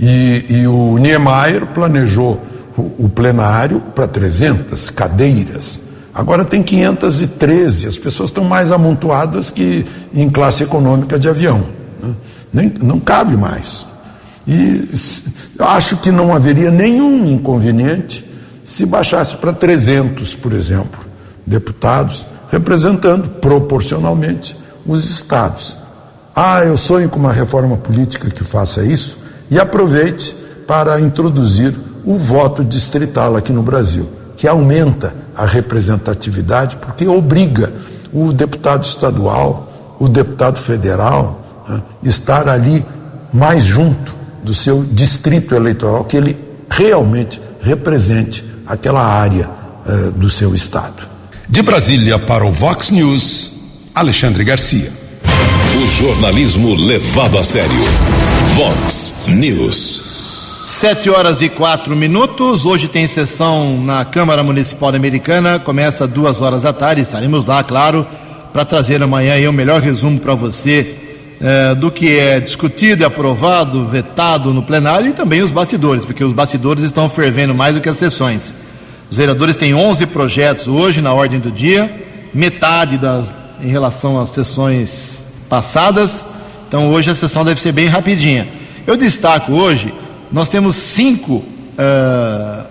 E, 0.00 0.46
e 0.48 0.66
o 0.66 0.98
Niemeyer 0.98 1.66
planejou 1.66 2.42
o, 2.76 3.04
o 3.04 3.08
plenário 3.08 3.80
para 3.94 4.08
300 4.08 4.90
cadeiras. 4.90 5.83
Agora 6.14 6.44
tem 6.44 6.62
513, 6.62 7.88
as 7.88 7.98
pessoas 7.98 8.30
estão 8.30 8.44
mais 8.44 8.70
amontoadas 8.70 9.50
que 9.50 9.84
em 10.14 10.30
classe 10.30 10.62
econômica 10.62 11.18
de 11.18 11.28
avião. 11.28 11.66
Né? 12.00 12.14
Nem, 12.52 12.72
não 12.80 13.00
cabe 13.00 13.36
mais. 13.36 13.84
E 14.46 14.88
acho 15.58 15.96
que 15.96 16.12
não 16.12 16.32
haveria 16.32 16.70
nenhum 16.70 17.24
inconveniente 17.26 18.24
se 18.62 18.86
baixasse 18.86 19.36
para 19.36 19.52
300, 19.52 20.36
por 20.36 20.52
exemplo, 20.52 21.00
deputados, 21.44 22.24
representando 22.48 23.28
proporcionalmente 23.40 24.56
os 24.86 25.10
estados. 25.10 25.76
Ah, 26.36 26.64
eu 26.64 26.76
sonho 26.76 27.08
com 27.08 27.18
uma 27.18 27.32
reforma 27.32 27.76
política 27.76 28.30
que 28.30 28.44
faça 28.44 28.84
isso 28.84 29.18
e 29.50 29.58
aproveite 29.58 30.36
para 30.64 31.00
introduzir 31.00 31.74
o 32.04 32.16
voto 32.16 32.62
distrital 32.62 33.36
aqui 33.36 33.52
no 33.52 33.62
Brasil 33.62 34.08
que 34.36 34.46
aumenta 34.48 35.14
a 35.36 35.46
representatividade, 35.46 36.76
porque 36.76 37.06
obriga 37.06 37.72
o 38.12 38.32
deputado 38.32 38.84
estadual, 38.84 39.96
o 39.98 40.08
deputado 40.08 40.58
federal, 40.58 41.64
né, 41.68 41.82
estar 42.02 42.48
ali 42.48 42.84
mais 43.32 43.64
junto 43.64 44.14
do 44.42 44.54
seu 44.54 44.84
distrito 44.84 45.54
eleitoral, 45.54 46.04
que 46.04 46.16
ele 46.16 46.36
realmente 46.70 47.40
represente 47.60 48.44
aquela 48.66 49.02
área 49.02 49.48
uh, 49.86 50.10
do 50.12 50.30
seu 50.30 50.54
estado. 50.54 51.02
De 51.48 51.62
Brasília 51.62 52.18
para 52.18 52.44
o 52.44 52.52
Vox 52.52 52.90
News, 52.90 53.54
Alexandre 53.94 54.44
Garcia. 54.44 54.92
O 55.76 55.86
jornalismo 55.88 56.74
levado 56.74 57.38
a 57.38 57.44
sério. 57.44 57.70
Vox 58.54 59.12
News. 59.26 60.13
Sete 60.66 61.10
horas 61.10 61.42
e 61.42 61.50
quatro 61.50 61.94
minutos. 61.94 62.64
Hoje 62.64 62.88
tem 62.88 63.06
sessão 63.06 63.78
na 63.82 64.02
Câmara 64.02 64.42
Municipal 64.42 64.94
Americana. 64.94 65.58
Começa 65.58 66.08
duas 66.08 66.40
horas 66.40 66.62
da 66.62 66.72
tarde. 66.72 67.02
Estaremos 67.02 67.44
lá, 67.44 67.62
claro, 67.62 68.06
para 68.50 68.64
trazer 68.64 69.02
amanhã 69.02 69.34
aí 69.34 69.46
um 69.46 69.52
melhor 69.52 69.82
resumo 69.82 70.18
para 70.18 70.34
você 70.34 70.94
eh, 71.38 71.74
do 71.74 71.90
que 71.90 72.18
é 72.18 72.40
discutido, 72.40 73.04
aprovado, 73.04 73.84
vetado 73.84 74.54
no 74.54 74.62
plenário 74.62 75.10
e 75.10 75.12
também 75.12 75.42
os 75.42 75.52
bastidores, 75.52 76.06
porque 76.06 76.24
os 76.24 76.32
bastidores 76.32 76.82
estão 76.82 77.10
fervendo 77.10 77.54
mais 77.54 77.74
do 77.74 77.82
que 77.82 77.88
as 77.90 77.98
sessões. 77.98 78.54
Os 79.10 79.18
vereadores 79.18 79.58
têm 79.58 79.74
11 79.74 80.06
projetos 80.06 80.66
hoje 80.66 81.02
na 81.02 81.12
ordem 81.12 81.40
do 81.40 81.50
dia, 81.50 81.94
metade 82.32 82.96
das, 82.96 83.26
em 83.62 83.68
relação 83.68 84.18
às 84.18 84.30
sessões 84.30 85.26
passadas. 85.46 86.26
Então 86.66 86.88
hoje 86.88 87.10
a 87.10 87.14
sessão 87.14 87.44
deve 87.44 87.60
ser 87.60 87.72
bem 87.72 87.86
rapidinha. 87.86 88.48
Eu 88.86 88.96
destaco 88.96 89.52
hoje 89.52 89.92
nós 90.34 90.48
temos 90.48 90.74
cinco 90.74 91.34
uh, 91.34 92.64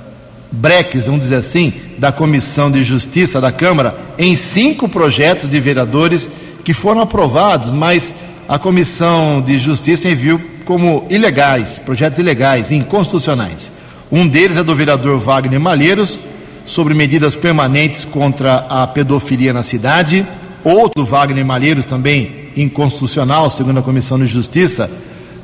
breques, 0.52 1.06
vamos 1.06 1.22
dizer 1.22 1.38
assim, 1.38 1.72
da 1.98 2.12
Comissão 2.12 2.70
de 2.70 2.84
Justiça 2.84 3.40
da 3.40 3.54
Câmara, 3.54 3.96
em 4.18 4.36
cinco 4.36 4.90
projetos 4.90 5.48
de 5.48 5.62
vereadores 5.62 6.30
que 6.62 6.74
foram 6.74 7.00
aprovados, 7.00 7.72
mas 7.72 8.16
a 8.50 8.60
Comissão 8.60 9.42
de 9.42 9.58
Justiça 9.60 10.10
enviou 10.10 10.42
como 10.66 11.08
ilegais, 11.10 11.78
projetos 11.78 12.20
ilegais, 12.20 12.70
inconstitucionais. 12.70 13.72
Um 14.12 14.28
deles 14.28 14.58
é 14.58 14.64
do 14.64 14.76
vereador 14.76 15.18
Wagner 15.18 15.58
Malheiros, 15.58 16.20
sobre 16.66 16.94
medidas 16.94 17.34
permanentes 17.34 18.04
contra 18.04 18.66
a 18.70 18.86
pedofilia 18.88 19.54
na 19.54 19.64
cidade. 19.64 20.28
Outro 20.66 21.06
Wagner 21.06 21.46
Malheiros, 21.46 21.86
também 21.86 22.50
inconstitucional, 22.58 23.50
segundo 23.50 23.80
a 23.80 23.84
Comissão 23.84 24.20
de 24.20 24.26
Justiça, 24.26 24.92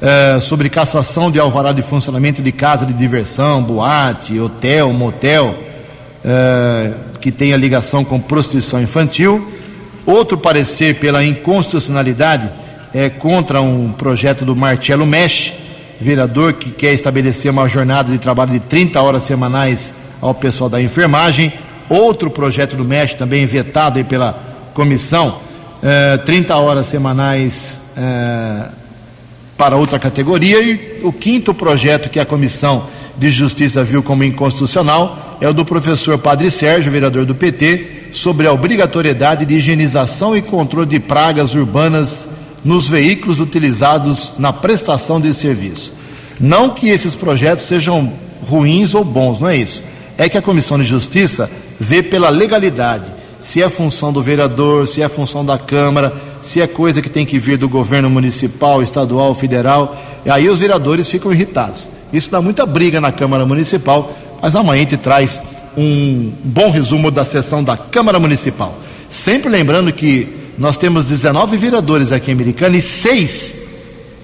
é, 0.02 0.40
sobre 0.40 0.70
cassação 0.70 1.30
de 1.30 1.40
alvará 1.40 1.72
de 1.72 1.82
funcionamento 1.82 2.42
de 2.42 2.52
casa 2.52 2.86
de 2.86 2.94
diversão, 2.94 3.62
boate, 3.62 4.40
hotel, 4.40 4.94
motel, 4.94 5.56
é, 6.24 6.92
que 7.20 7.32
tenha 7.32 7.58
ligação 7.58 8.04
com 8.04 8.20
prostituição 8.20 8.82
infantil. 8.82 9.52
Outro 10.06 10.38
parecer 10.38 10.96
pela 11.00 11.24
inconstitucionalidade 11.24 12.50
é 12.94 13.10
contra 13.10 13.62
um 13.62 13.92
projeto 13.92 14.46
do 14.46 14.56
Marcelo 14.56 15.06
Mesh, 15.06 15.54
vereador 16.00 16.54
que 16.54 16.72
quer 16.72 16.93
estabelecer 16.93 17.52
uma 17.52 17.68
jornada 17.68 18.12
de 18.12 18.18
trabalho 18.18 18.52
de 18.52 18.60
30 18.62 19.02
horas 19.02 19.24
semanais 19.24 19.93
ao 20.22 20.34
pessoal 20.34 20.70
da 20.70 20.82
enfermagem. 20.82 21.54
Outro 21.89 22.30
projeto 22.30 22.76
do 22.76 22.86
Mesh, 22.86 23.14
também 23.14 23.45
vetado 23.45 24.04
pela 24.06 24.38
comissão, 24.74 25.39
é, 25.84 26.18
30 26.18 26.56
horas 26.56 26.88
semanais 26.88 27.82
é, 27.97 28.78
para 29.60 29.76
outra 29.76 29.99
categoria. 29.99 30.62
E 30.62 31.01
o 31.03 31.12
quinto 31.12 31.53
projeto 31.53 32.10
que 32.10 32.20
a 32.20 32.26
Comissão 32.26 32.88
de 33.18 33.30
Justiça 33.30 33.84
viu 33.84 34.01
como 34.01 34.24
inconstitucional 34.24 35.38
é 35.41 35.49
o 35.49 35.53
do 35.53 35.66
professor 35.66 36.18
Padre 36.18 36.49
Sérgio, 36.49 36.89
vereador 36.89 37.26
do 37.26 37.36
PT, 37.36 38.07
sobre 38.14 38.47
a 38.47 38.53
obrigatoriedade 38.53 39.45
de 39.45 39.55
higienização 39.55 40.36
e 40.36 40.41
controle 40.41 40.88
de 40.88 40.99
pragas 40.99 41.53
urbanas 41.53 42.30
nos 42.64 42.88
veículos 42.88 43.41
utilizados 43.41 44.34
na 44.39 44.53
prestação 44.53 45.20
de 45.20 45.34
serviço. 45.34 45.93
Não 46.39 46.70
que 46.70 46.88
esses 46.88 47.14
projetos 47.14 47.66
sejam 47.66 48.14
ruins 48.47 48.95
ou 48.95 49.03
bons, 49.03 49.41
não 49.41 49.49
é 49.49 49.57
isso. 49.57 49.84
É 50.18 50.30
que 50.30 50.38
a 50.38 50.41
Comissão 50.41 50.78
de 50.78 50.86
Justiça 50.86 51.51
vê 51.78 52.01
pela 52.01 52.30
legalidade, 52.30 53.05
se 53.39 53.62
é 53.62 53.70
função 53.70 54.14
do 54.14 54.22
vereador, 54.22 54.88
se 54.88 55.01
é 55.01 55.10
função 55.10 55.45
da 55.45 55.57
Câmara, 55.57 56.14
se 56.42 56.62
é 56.62 56.68
coisa 56.68 57.02
que 57.02 57.10
tem 57.10 57.26
que 57.26 57.38
vir 57.38 57.58
do 57.58 57.68
governo 57.68 58.10
municipal, 58.10 58.82
estadual, 58.82 59.34
federal. 59.34 59.96
E 60.26 60.30
aí 60.30 60.50
os 60.50 60.60
vereadores 60.60 61.10
ficam 61.10 61.32
irritados. 61.32 61.90
Isso 62.12 62.30
dá 62.30 62.42
muita 62.42 62.66
briga 62.66 63.00
na 63.00 63.12
Câmara 63.12 63.46
Municipal, 63.46 64.12
mas 64.42 64.56
amanhã 64.56 64.82
gente 64.82 64.98
traz 64.98 65.42
um 65.78 66.32
bom 66.44 66.70
resumo 66.70 67.12
da 67.12 67.24
sessão 67.24 67.64
da 67.64 67.78
Câmara 67.78 68.20
Municipal. 68.20 68.78
Sempre 69.10 69.50
lembrando 69.50 69.92
que 69.94 70.28
nós 70.58 70.78
temos 70.78 71.08
19 71.08 71.56
vereadores 71.58 72.12
aqui 72.12 72.32
em 72.32 72.34
Americana 72.34 72.78
e 72.78 72.82
seis, 72.82 73.56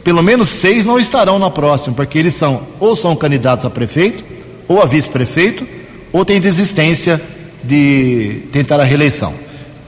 pelo 0.04 0.22
menos 0.22 0.50
seis, 0.50 0.86
não 0.86 1.00
estarão 1.00 1.40
na 1.40 1.50
próxima, 1.50 1.96
porque 1.96 2.18
eles 2.18 2.36
são 2.36 2.62
ou 2.80 2.96
são 2.96 3.16
candidatos 3.16 3.66
a 3.66 3.70
prefeito, 3.70 4.24
ou 4.68 4.82
a 4.82 4.86
vice-prefeito, 4.86 5.66
ou 6.12 6.26
têm 6.26 6.40
desistência 6.40 7.22
de 7.64 8.44
tentar 8.52 8.80
a 8.80 8.84
reeleição. 8.84 9.45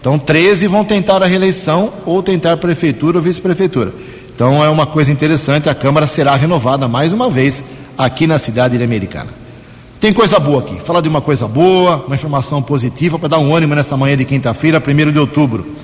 Então, 0.08 0.18
13 0.18 0.68
vão 0.68 0.86
tentar 0.86 1.22
a 1.22 1.26
reeleição 1.28 1.92
ou 2.06 2.24
tentar 2.24 2.56
prefeitura 2.56 3.18
ou 3.18 3.24
vice-prefeitura. 3.24 3.94
Então, 4.34 4.64
é 4.64 4.70
uma 4.70 4.86
coisa 4.86 5.12
interessante, 5.12 5.68
a 5.68 5.76
Câmara 5.76 6.08
será 6.08 6.34
renovada 6.34 6.88
mais 6.88 7.12
uma 7.12 7.30
vez 7.30 7.62
aqui 7.98 8.26
na 8.26 8.40
cidade 8.40 8.78
de 8.78 8.84
Americana. 8.86 9.28
Tem 10.00 10.14
coisa 10.14 10.40
boa 10.40 10.62
aqui. 10.62 10.80
Falar 10.80 11.02
de 11.02 11.10
uma 11.10 11.20
coisa 11.20 11.46
boa, 11.46 12.06
uma 12.08 12.16
informação 12.16 12.62
positiva 12.62 13.20
para 13.20 13.28
dar 13.28 13.40
um 13.40 13.54
ânimo 13.54 13.76
nessa 13.76 13.98
manhã 13.98 14.16
de 14.16 14.24
quinta-feira, 14.24 14.82
1 14.82 15.12
de 15.12 15.20
outubro. 15.20 15.76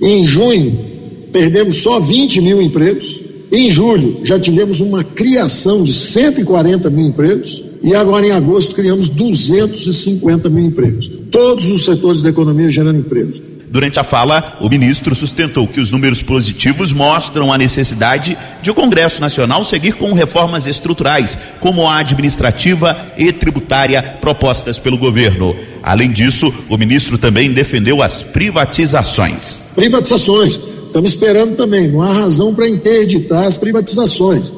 em 0.00 0.26
junho 0.26 0.90
perdemos 1.32 1.76
só 1.76 2.00
20 2.00 2.40
mil 2.40 2.60
empregos, 2.60 3.20
em 3.52 3.68
julho, 3.68 4.20
já 4.22 4.38
tivemos 4.38 4.80
uma 4.80 5.02
criação 5.02 5.82
de 5.82 5.92
140 5.92 6.88
mil 6.88 7.06
empregos 7.06 7.64
e 7.82 7.94
agora 7.94 8.26
em 8.26 8.30
agosto 8.30 8.74
criamos 8.74 9.08
250 9.08 10.48
mil 10.48 10.66
empregos. 10.66 11.10
Todos 11.30 11.66
os 11.70 11.84
setores 11.84 12.22
da 12.22 12.28
economia 12.28 12.70
gerando 12.70 13.00
empregos. 13.00 13.42
Durante 13.70 14.00
a 14.00 14.04
fala, 14.04 14.58
o 14.60 14.68
ministro 14.68 15.14
sustentou 15.14 15.66
que 15.66 15.78
os 15.78 15.92
números 15.92 16.20
positivos 16.20 16.92
mostram 16.92 17.52
a 17.52 17.56
necessidade 17.56 18.36
de 18.60 18.70
o 18.70 18.74
Congresso 18.74 19.20
Nacional 19.20 19.64
seguir 19.64 19.92
com 19.92 20.12
reformas 20.12 20.66
estruturais, 20.66 21.38
como 21.60 21.86
a 21.86 21.98
administrativa 21.98 22.96
e 23.16 23.32
tributária 23.32 24.02
propostas 24.20 24.76
pelo 24.76 24.98
governo. 24.98 25.54
Além 25.82 26.10
disso, 26.10 26.52
o 26.68 26.76
ministro 26.76 27.16
também 27.16 27.52
defendeu 27.52 28.02
as 28.02 28.22
privatizações. 28.22 29.60
Privatizações 29.74 30.60
Estamos 30.90 31.10
esperando 31.10 31.54
também, 31.54 31.86
não 31.86 32.02
há 32.02 32.12
razão 32.12 32.52
para 32.52 32.68
interditar 32.68 33.46
as 33.46 33.56
privatizações. 33.56 34.52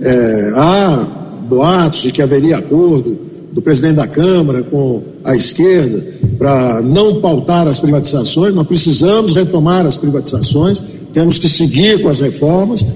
É, 0.00 0.52
há 0.56 1.06
boatos 1.48 2.02
de 2.02 2.10
que 2.10 2.20
haveria 2.20 2.58
acordo 2.58 3.16
do 3.52 3.62
presidente 3.62 3.94
da 3.94 4.08
Câmara 4.08 4.64
com 4.64 5.04
a 5.22 5.36
esquerda 5.36 6.04
para 6.38 6.80
não 6.80 7.20
pautar 7.20 7.66
as 7.66 7.80
privatizações. 7.80 8.54
Nós 8.54 8.66
precisamos 8.66 9.34
retomar 9.34 9.84
as 9.84 9.96
privatizações, 9.96 10.80
temos 11.12 11.38
que 11.38 11.48
seguir 11.48 12.00
com 12.00 12.08
as 12.08 12.20
reformas. 12.20 12.86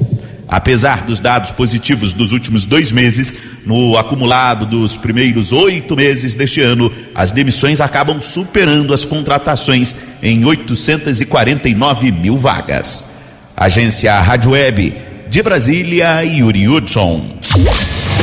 Apesar 0.46 1.06
dos 1.06 1.18
dados 1.18 1.50
positivos 1.50 2.12
dos 2.12 2.32
últimos 2.32 2.66
dois 2.66 2.92
meses, 2.92 3.34
no 3.64 3.96
acumulado 3.96 4.66
dos 4.66 4.96
primeiros 4.96 5.50
oito 5.50 5.96
meses 5.96 6.34
deste 6.34 6.60
ano, 6.60 6.92
as 7.14 7.32
demissões 7.32 7.80
acabam 7.80 8.20
superando 8.20 8.92
as 8.92 9.02
contratações 9.02 9.94
em 10.22 10.44
849 10.44 12.12
mil 12.12 12.36
vagas. 12.36 13.10
Agência 13.56 14.20
Rádio 14.20 14.50
Web 14.50 14.94
de 15.30 15.42
Brasília, 15.42 16.22
Yuri 16.22 16.68
Hudson. 16.68 17.24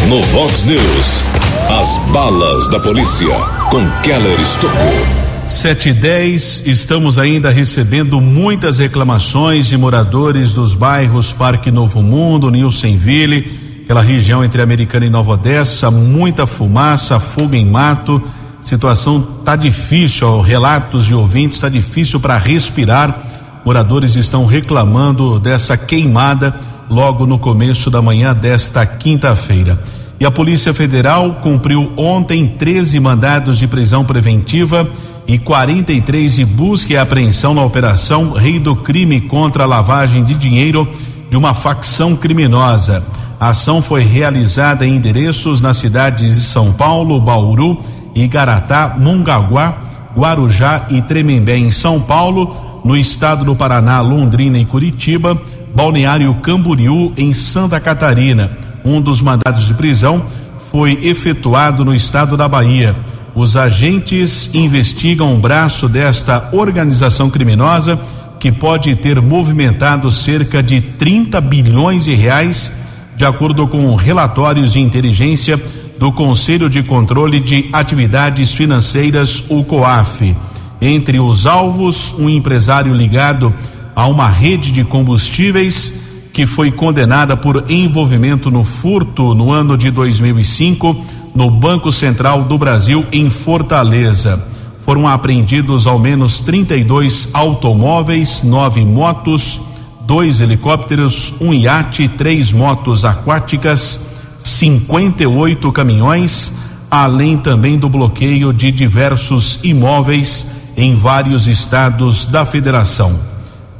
No 0.08 0.22
Vox 0.22 0.64
News, 0.66 1.24
as 1.68 1.98
balas 2.12 2.70
da 2.70 2.80
polícia 2.80 3.59
com 3.70 3.88
Keller 4.02 4.40
Estocou. 4.40 5.06
Sete 5.46 5.90
e 5.90 5.94
dez, 5.94 6.64
estamos 6.66 7.20
ainda 7.20 7.52
recebendo 7.52 8.20
muitas 8.20 8.80
reclamações 8.80 9.68
de 9.68 9.78
moradores 9.78 10.54
dos 10.54 10.74
bairros 10.74 11.32
Parque 11.32 11.70
Novo 11.70 12.02
Mundo, 12.02 12.50
Nilsenville, 12.50 13.82
aquela 13.84 14.02
região 14.02 14.44
entre 14.44 14.62
Americana 14.62 15.06
e 15.06 15.10
Nova 15.10 15.32
Odessa, 15.32 15.92
muita 15.92 16.48
fumaça, 16.48 17.20
fogo 17.20 17.54
em 17.54 17.66
mato, 17.66 18.22
situação 18.60 19.22
tá 19.46 19.56
difícil, 19.56 20.28
ó, 20.28 20.42
relatos 20.42 21.06
de 21.06 21.14
ouvintes, 21.14 21.60
tá 21.60 21.70
difícil 21.70 22.20
para 22.20 22.38
respirar. 22.38 23.20
Moradores 23.64 24.16
estão 24.16 24.48
reclamando 24.48 25.40
dessa 25.40 25.78
queimada 25.78 26.56
logo 26.90 27.28
no 27.28 27.38
começo 27.38 27.92
da 27.92 28.02
manhã 28.02 28.34
desta 28.34 28.84
quinta-feira. 28.86 29.78
E 30.20 30.26
a 30.26 30.32
Polícia 30.32 30.74
Federal 30.74 31.36
cumpriu 31.42 31.94
ontem 31.96 32.46
13 32.46 33.00
mandados 33.00 33.58
de 33.58 33.68
prisão 33.68 34.04
preventiva 34.04 34.90
e 35.26 35.38
43 35.38 36.36
de 36.36 36.44
busca 36.44 36.92
e 36.92 36.98
apreensão 36.98 37.54
na 37.54 37.64
operação 37.64 38.34
Rei 38.34 38.60
do 38.60 38.76
Crime 38.76 39.22
contra 39.22 39.64
a 39.64 39.68
lavagem 39.68 40.26
de 40.26 40.34
dinheiro 40.34 40.90
de 41.30 41.38
uma 41.38 41.54
facção 41.54 42.18
criminosa. 42.18 43.06
A 43.40 43.50
ação 43.50 43.82
foi 43.82 44.02
realizada 44.02 44.86
em 44.86 44.96
endereços 44.96 45.62
nas 45.62 45.78
cidades 45.78 46.36
de 46.36 46.42
São 46.42 46.74
Paulo, 46.74 47.22
Bauru, 47.22 47.80
Igaratá, 48.14 48.96
Mongaguá, 49.00 49.78
Guarujá 50.14 50.88
e 50.90 51.02
Tremembé 51.02 51.56
em 51.56 51.72
São 51.72 52.02
Paulo, 52.02 52.82
no 52.84 52.98
estado 52.98 53.46
do 53.46 53.56
Paraná, 53.56 54.02
Londrina 54.02 54.58
e 54.58 54.66
Curitiba, 54.66 55.42
Balneário 55.74 56.34
Camboriú 56.42 57.14
em 57.16 57.34
Santa 57.34 57.80
Catarina. 57.80 58.69
Um 58.84 59.02
dos 59.02 59.22
mandados 59.22 59.66
de 59.66 59.74
prisão 59.74 60.26
foi 60.72 61.00
efetuado 61.04 61.84
no 61.84 61.94
estado 61.94 62.38
da 62.38 62.48
Bahia. 62.48 62.96
Os 63.36 63.56
agentes 63.56 64.50
investigam 64.54 65.34
o 65.34 65.40
braço 65.40 65.88
desta 65.88 66.50
organização 66.52 67.30
criminosa 67.30 68.00
que 68.40 68.52
pode 68.52 68.96
ter 68.96 69.22
movimentado 69.22 70.10
cerca 70.12 70.64
de 70.64 70.80
30 70.80 71.42
bilhões 71.42 72.06
de 72.06 72.14
reais, 72.14 72.72
de 73.18 73.26
acordo 73.26 73.68
com 73.68 73.94
relatórios 73.96 74.74
de 74.74 74.80
inteligência 74.80 75.62
do 76.00 76.12
Conselho 76.12 76.70
de 76.70 76.82
Controle 76.82 77.42
de 77.42 77.70
Atividades 77.74 78.54
Financeiras, 78.54 79.44
o 79.50 79.64
COAF. 79.64 80.36
Entre 80.82 81.20
os 81.20 81.46
alvos, 81.46 82.16
um 82.18 82.30
empresário 82.30 82.94
ligado 82.94 83.54
a 83.94 84.08
uma 84.08 84.30
rede 84.30 84.72
de 84.72 84.86
combustíveis 84.86 85.94
que 86.40 86.48
foi 86.48 86.72
condenada 86.72 87.36
por 87.36 87.66
envolvimento 87.70 88.50
no 88.50 88.64
furto 88.64 89.36
no 89.36 89.52
ano 89.52 89.78
de 89.78 89.92
2005 89.92 91.06
no 91.36 91.52
Banco 91.52 91.92
Central 91.92 92.44
do 92.46 92.58
Brasil, 92.58 93.06
em 93.12 93.30
Fortaleza. 93.30 94.42
Foram 94.86 95.06
apreendidos 95.06 95.86
ao 95.86 96.00
menos 96.00 96.40
32 96.40 97.28
automóveis, 97.34 98.42
nove 98.42 98.86
motos, 98.86 99.60
dois 100.00 100.40
helicópteros, 100.40 101.34
um 101.42 101.54
iate, 101.54 102.08
três 102.08 102.54
motos 102.54 103.04
aquáticas, 103.04 104.08
58 104.40 105.70
caminhões, 105.74 106.54
além 106.90 107.38
também 107.38 107.78
do 107.78 107.90
bloqueio 107.90 108.54
de 108.54 108.72
diversos 108.72 109.60
imóveis 109.62 110.46
em 110.78 110.96
vários 110.96 111.50
estados 111.50 112.26
da 112.26 112.46
federação. 112.46 113.20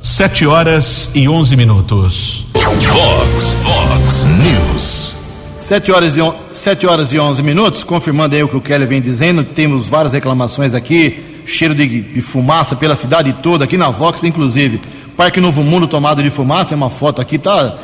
Sete 0.02 0.46
horas 0.48 1.10
e 1.14 1.28
onze 1.28 1.58
minutos. 1.58 2.46
Vox, 2.54 3.54
Vox 3.64 4.24
News. 4.24 5.16
Sete 5.60 5.92
horas, 5.92 6.16
e 6.16 6.22
on, 6.22 6.34
sete 6.54 6.88
horas 6.88 7.12
e 7.12 7.20
onze 7.20 7.44
minutos, 7.44 7.84
confirmando 7.84 8.34
aí 8.34 8.42
o 8.42 8.48
que 8.48 8.56
o 8.56 8.62
Kelly 8.62 8.86
vem 8.86 9.02
dizendo, 9.02 9.44
temos 9.44 9.90
várias 9.90 10.14
reclamações 10.14 10.74
aqui, 10.74 11.44
cheiro 11.46 11.76
de, 11.76 11.86
de 12.02 12.22
fumaça 12.22 12.78
pela 12.78 12.96
cidade 12.96 13.34
toda, 13.44 13.66
aqui 13.66 13.76
na 13.76 13.90
Vox, 13.90 14.24
inclusive. 14.24 14.80
Parque 15.18 15.42
Novo 15.42 15.66
Mundo 15.66 15.86
tomado 15.86 16.24
de 16.24 16.30
fumaça, 16.30 16.70
tem 16.70 16.78
uma 16.78 16.90
foto 16.90 17.22
aqui, 17.22 17.38
tá 17.38 17.76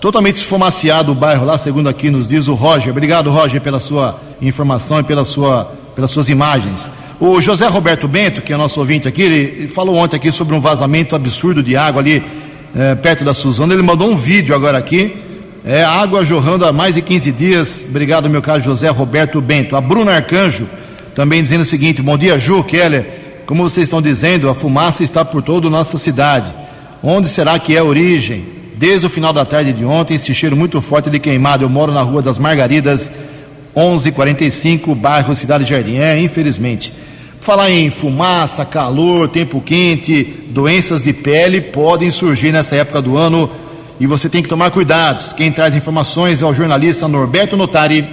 totalmente 0.00 0.36
esfumaciado 0.36 1.12
o 1.12 1.14
bairro 1.14 1.44
lá, 1.44 1.58
segundo 1.58 1.90
aqui 1.90 2.08
nos 2.08 2.26
diz 2.26 2.48
o 2.48 2.54
Roger. 2.54 2.90
Obrigado, 2.90 3.28
Roger, 3.30 3.60
pela 3.60 3.78
sua 3.78 4.18
informação 4.40 5.00
e 5.00 5.02
pela 5.02 5.26
sua, 5.26 5.70
pelas 5.94 6.10
suas 6.10 6.30
imagens. 6.30 6.90
O 7.20 7.40
José 7.40 7.66
Roberto 7.66 8.06
Bento, 8.06 8.40
que 8.40 8.52
é 8.52 8.56
nosso 8.56 8.78
ouvinte 8.78 9.08
aqui, 9.08 9.22
ele 9.22 9.66
falou 9.66 9.96
ontem 9.96 10.14
aqui 10.14 10.30
sobre 10.30 10.54
um 10.54 10.60
vazamento 10.60 11.16
absurdo 11.16 11.64
de 11.64 11.76
água 11.76 12.00
ali 12.00 12.22
é, 12.76 12.94
perto 12.94 13.24
da 13.24 13.34
Suzana. 13.34 13.74
Ele 13.74 13.82
mandou 13.82 14.08
um 14.08 14.16
vídeo 14.16 14.54
agora 14.54 14.78
aqui. 14.78 15.16
É, 15.64 15.82
água 15.82 16.24
jorrando 16.24 16.64
há 16.64 16.72
mais 16.72 16.94
de 16.94 17.02
15 17.02 17.32
dias. 17.32 17.84
Obrigado, 17.88 18.30
meu 18.30 18.40
caro 18.40 18.60
José 18.60 18.88
Roberto 18.88 19.40
Bento. 19.40 19.74
A 19.74 19.80
Bruna 19.80 20.12
Arcanjo 20.12 20.68
também 21.12 21.42
dizendo 21.42 21.62
o 21.62 21.64
seguinte: 21.64 22.00
Bom 22.00 22.16
dia, 22.16 22.38
Ju, 22.38 22.62
Keller. 22.62 23.04
Como 23.46 23.64
vocês 23.64 23.84
estão 23.84 24.00
dizendo, 24.00 24.48
a 24.48 24.54
fumaça 24.54 25.02
está 25.02 25.24
por 25.24 25.42
toda 25.42 25.66
a 25.66 25.70
nossa 25.70 25.98
cidade. 25.98 26.52
Onde 27.02 27.28
será 27.28 27.58
que 27.58 27.74
é 27.74 27.80
a 27.80 27.84
origem? 27.84 28.44
Desde 28.76 29.06
o 29.06 29.10
final 29.10 29.32
da 29.32 29.44
tarde 29.44 29.72
de 29.72 29.84
ontem, 29.84 30.14
esse 30.14 30.32
cheiro 30.32 30.56
muito 30.56 30.80
forte 30.80 31.10
de 31.10 31.18
queimado. 31.18 31.64
Eu 31.64 31.68
moro 31.68 31.90
na 31.90 32.02
Rua 32.02 32.22
das 32.22 32.38
Margaridas, 32.38 33.10
1145, 33.74 34.94
bairro 34.94 35.34
Cidade 35.34 35.64
Jardim. 35.64 35.96
É, 35.96 36.16
infelizmente. 36.16 36.92
Falar 37.40 37.70
em 37.70 37.88
fumaça, 37.90 38.64
calor, 38.64 39.28
tempo 39.28 39.60
quente, 39.60 40.24
doenças 40.50 41.02
de 41.02 41.12
pele 41.12 41.60
podem 41.60 42.10
surgir 42.10 42.52
nessa 42.52 42.76
época 42.76 43.00
do 43.00 43.16
ano 43.16 43.50
e 44.00 44.06
você 44.06 44.28
tem 44.28 44.42
que 44.42 44.48
tomar 44.48 44.70
cuidados. 44.70 45.32
Quem 45.32 45.50
traz 45.50 45.74
informações 45.74 46.42
é 46.42 46.46
o 46.46 46.54
jornalista 46.54 47.08
Norberto 47.08 47.56
Notari. 47.56 48.06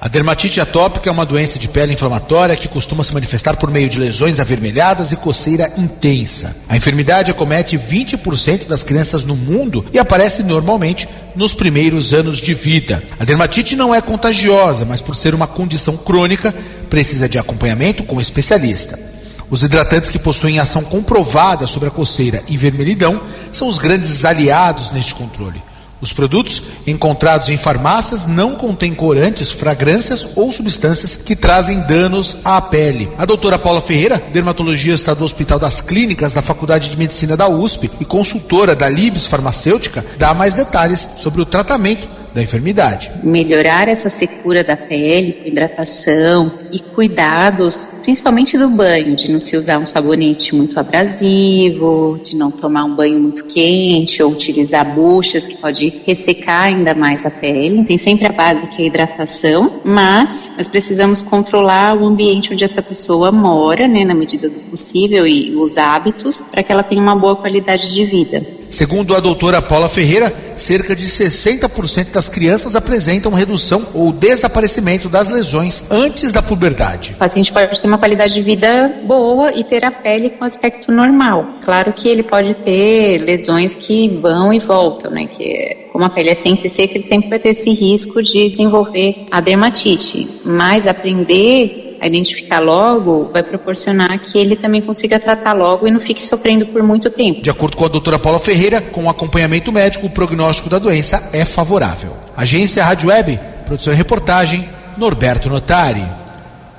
A 0.00 0.08
dermatite 0.08 0.60
atópica 0.60 1.08
é 1.08 1.12
uma 1.12 1.24
doença 1.24 1.58
de 1.58 1.68
pele 1.68 1.92
inflamatória 1.92 2.56
que 2.56 2.66
costuma 2.66 3.04
se 3.04 3.14
manifestar 3.14 3.56
por 3.56 3.70
meio 3.70 3.88
de 3.88 4.00
lesões 4.00 4.40
avermelhadas 4.40 5.12
e 5.12 5.16
coceira 5.16 5.72
intensa. 5.78 6.56
A 6.68 6.76
enfermidade 6.76 7.30
acomete 7.30 7.78
20% 7.78 8.66
das 8.66 8.82
crianças 8.82 9.24
no 9.24 9.36
mundo 9.36 9.84
e 9.92 10.00
aparece 10.00 10.42
normalmente 10.42 11.08
nos 11.36 11.54
primeiros 11.54 12.12
anos 12.12 12.38
de 12.38 12.52
vida. 12.52 13.02
A 13.18 13.24
dermatite 13.24 13.76
não 13.76 13.94
é 13.94 14.00
contagiosa, 14.00 14.84
mas 14.84 15.00
por 15.00 15.14
ser 15.14 15.36
uma 15.36 15.46
condição 15.46 15.96
crônica, 15.96 16.52
precisa 16.92 17.26
de 17.26 17.38
acompanhamento 17.38 18.04
com 18.04 18.20
especialista. 18.20 19.00
Os 19.48 19.62
hidratantes 19.62 20.10
que 20.10 20.18
possuem 20.18 20.58
ação 20.58 20.84
comprovada 20.84 21.66
sobre 21.66 21.88
a 21.88 21.90
coceira 21.90 22.42
e 22.50 22.56
vermelhidão 22.58 23.18
são 23.50 23.66
os 23.66 23.78
grandes 23.78 24.26
aliados 24.26 24.90
neste 24.90 25.14
controle. 25.14 25.62
Os 26.02 26.12
produtos 26.12 26.64
encontrados 26.86 27.48
em 27.48 27.56
farmácias 27.56 28.26
não 28.26 28.56
contêm 28.56 28.94
corantes, 28.94 29.52
fragrâncias 29.52 30.36
ou 30.36 30.52
substâncias 30.52 31.16
que 31.16 31.34
trazem 31.34 31.80
danos 31.86 32.38
à 32.44 32.60
pele. 32.60 33.08
A 33.16 33.24
doutora 33.24 33.58
Paula 33.58 33.80
Ferreira, 33.80 34.22
dermatologista 34.30 35.14
do 35.14 35.24
Hospital 35.24 35.58
das 35.58 35.80
Clínicas 35.80 36.34
da 36.34 36.42
Faculdade 36.42 36.90
de 36.90 36.98
Medicina 36.98 37.38
da 37.38 37.48
USP 37.48 37.90
e 38.00 38.04
consultora 38.04 38.76
da 38.76 38.90
Libs 38.90 39.26
Farmacêutica, 39.26 40.04
dá 40.18 40.34
mais 40.34 40.52
detalhes 40.52 41.08
sobre 41.16 41.40
o 41.40 41.46
tratamento 41.46 42.06
da 42.34 42.42
enfermidade. 42.42 43.10
Melhorar 43.22 43.88
essa 43.88 44.08
secura 44.08 44.64
da 44.64 44.76
pele 44.76 45.32
com 45.32 45.48
hidratação 45.48 46.50
e 46.70 46.78
cuidados, 46.78 47.98
principalmente 48.02 48.56
do 48.56 48.68
banho, 48.68 49.14
de 49.14 49.30
não 49.30 49.38
se 49.38 49.56
usar 49.56 49.78
um 49.78 49.86
sabonete 49.86 50.54
muito 50.54 50.78
abrasivo, 50.78 52.18
de 52.22 52.36
não 52.36 52.50
tomar 52.50 52.84
um 52.84 52.94
banho 52.94 53.20
muito 53.20 53.44
quente 53.44 54.22
ou 54.22 54.32
utilizar 54.32 54.94
buchas 54.94 55.46
que 55.46 55.56
pode 55.56 56.02
ressecar 56.06 56.64
ainda 56.64 56.94
mais 56.94 57.26
a 57.26 57.30
pele. 57.30 57.84
Tem 57.84 57.98
sempre 57.98 58.26
a 58.26 58.32
base 58.32 58.68
que 58.68 58.82
é 58.82 58.84
a 58.84 58.88
hidratação, 58.88 59.80
mas 59.84 60.52
nós 60.56 60.68
precisamos 60.68 61.20
controlar 61.20 61.96
o 61.96 62.06
ambiente 62.06 62.52
onde 62.52 62.64
essa 62.64 62.82
pessoa 62.82 63.30
mora, 63.30 63.86
né, 63.86 64.04
na 64.04 64.14
medida 64.14 64.48
do 64.48 64.60
possível 64.60 65.26
e 65.26 65.54
os 65.54 65.76
hábitos 65.76 66.42
para 66.50 66.62
que 66.62 66.72
ela 66.72 66.82
tenha 66.82 67.00
uma 67.00 67.14
boa 67.14 67.36
qualidade 67.36 67.92
de 67.92 68.04
vida. 68.04 68.61
Segundo 68.72 69.14
a 69.14 69.20
doutora 69.20 69.60
Paula 69.60 69.86
Ferreira, 69.86 70.32
cerca 70.56 70.96
de 70.96 71.04
60% 71.04 72.10
das 72.10 72.26
crianças 72.30 72.74
apresentam 72.74 73.30
redução 73.30 73.86
ou 73.92 74.10
desaparecimento 74.10 75.10
das 75.10 75.28
lesões 75.28 75.90
antes 75.90 76.32
da 76.32 76.40
puberdade. 76.40 77.12
O 77.12 77.18
paciente 77.18 77.52
pode 77.52 77.78
ter 77.78 77.86
uma 77.86 77.98
qualidade 77.98 78.32
de 78.32 78.40
vida 78.40 79.02
boa 79.04 79.52
e 79.52 79.62
ter 79.62 79.84
a 79.84 79.90
pele 79.90 80.30
com 80.30 80.44
aspecto 80.46 80.90
normal. 80.90 81.50
Claro 81.62 81.92
que 81.92 82.08
ele 82.08 82.22
pode 82.22 82.54
ter 82.54 83.18
lesões 83.18 83.76
que 83.76 84.08
vão 84.08 84.54
e 84.54 84.58
voltam, 84.58 85.10
né? 85.10 85.26
Que 85.26 85.82
como 85.92 86.06
a 86.06 86.08
pele 86.08 86.30
é 86.30 86.34
sempre 86.34 86.70
seca, 86.70 86.94
ele 86.94 87.04
sempre 87.04 87.28
vai 87.28 87.38
ter 87.38 87.50
esse 87.50 87.70
risco 87.74 88.22
de 88.22 88.48
desenvolver 88.48 89.26
a 89.30 89.42
dermatite. 89.42 90.26
Mas 90.42 90.86
aprender 90.86 91.81
a 92.02 92.06
identificar 92.08 92.58
logo 92.58 93.30
vai 93.32 93.44
proporcionar 93.44 94.18
que 94.18 94.36
ele 94.36 94.56
também 94.56 94.82
consiga 94.82 95.20
tratar 95.20 95.52
logo 95.52 95.86
e 95.86 95.90
não 95.90 96.00
fique 96.00 96.20
sofrendo 96.20 96.66
por 96.66 96.82
muito 96.82 97.08
tempo. 97.08 97.40
De 97.40 97.48
acordo 97.48 97.76
com 97.76 97.84
a 97.84 97.88
doutora 97.88 98.18
Paula 98.18 98.40
Ferreira, 98.40 98.80
com 98.80 99.08
acompanhamento 99.08 99.70
médico, 99.70 100.08
o 100.08 100.10
prognóstico 100.10 100.68
da 100.68 100.80
doença 100.80 101.30
é 101.32 101.44
favorável. 101.44 102.12
Agência 102.36 102.82
Rádio 102.82 103.08
Web, 103.08 103.38
produção 103.64 103.92
e 103.92 103.96
reportagem, 103.96 104.68
Norberto 104.98 105.48
Notari. 105.48 106.04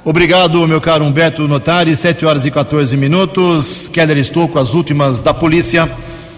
Obrigado, 0.04 0.68
meu 0.68 0.82
caro 0.82 1.06
Humberto 1.06 1.48
Notari. 1.48 1.96
7 1.96 2.26
horas 2.26 2.44
e 2.44 2.52
14 2.52 2.98
minutos. 2.98 3.88
Keller 3.88 4.18
estou 4.18 4.50
com 4.50 4.60
as 4.60 4.74
últimas 4.74 5.22
da 5.22 5.34
polícia. 5.34 5.90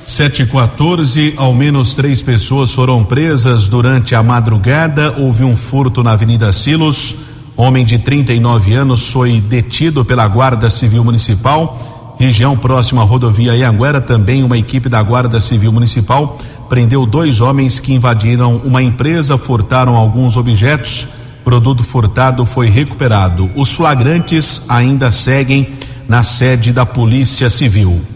7 0.05 0.43
e 0.43 0.45
14, 0.45 1.33
ao 1.35 1.51
menos 1.51 1.95
três 1.95 2.21
pessoas 2.21 2.71
foram 2.71 3.03
presas 3.03 3.67
durante 3.67 4.13
a 4.13 4.21
madrugada. 4.21 5.15
Houve 5.17 5.43
um 5.43 5.57
furto 5.57 6.03
na 6.03 6.11
Avenida 6.11 6.53
Silos. 6.53 7.15
Homem 7.57 7.85
de 7.85 7.97
39 7.97 8.73
anos 8.73 9.09
foi 9.09 9.39
detido 9.39 10.03
pela 10.03 10.27
Guarda 10.27 10.69
Civil 10.69 11.05
Municipal, 11.05 12.15
região 12.19 12.57
próxima 12.57 13.01
à 13.01 13.05
rodovia 13.05 13.55
Ianguera. 13.55 14.01
Também 14.01 14.43
uma 14.43 14.57
equipe 14.57 14.89
da 14.89 15.01
Guarda 15.01 15.39
Civil 15.39 15.71
Municipal 15.71 16.37
prendeu 16.67 17.05
dois 17.05 17.39
homens 17.39 17.79
que 17.79 17.93
invadiram 17.93 18.57
uma 18.57 18.83
empresa, 18.83 19.37
furtaram 19.37 19.95
alguns 19.95 20.35
objetos. 20.35 21.07
Produto 21.45 21.81
furtado 21.81 22.45
foi 22.45 22.67
recuperado. 22.67 23.49
Os 23.55 23.71
flagrantes 23.71 24.65
ainda 24.67 25.09
seguem 25.11 25.69
na 26.09 26.23
sede 26.23 26.73
da 26.73 26.85
Polícia 26.85 27.49
Civil. 27.49 28.14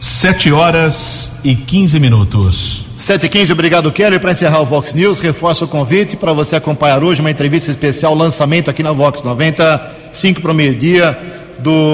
Sete 0.00 0.50
horas 0.50 1.30
e 1.44 1.54
15 1.54 2.00
minutos. 2.00 2.86
7 2.96 3.26
e 3.26 3.28
15 3.28 3.52
obrigado 3.52 3.92
Kelly. 3.92 4.18
Para 4.18 4.32
encerrar 4.32 4.62
o 4.62 4.64
Vox 4.64 4.94
News, 4.94 5.20
reforço 5.20 5.66
o 5.66 5.68
convite 5.68 6.16
para 6.16 6.32
você 6.32 6.56
acompanhar 6.56 7.04
hoje 7.04 7.20
uma 7.20 7.30
entrevista 7.30 7.70
especial, 7.70 8.14
lançamento 8.14 8.70
aqui 8.70 8.82
na 8.82 8.92
Vox 8.92 9.22
90, 9.22 9.90
5 10.10 10.40
para 10.40 10.52
o 10.52 10.54
meio-dia, 10.54 11.18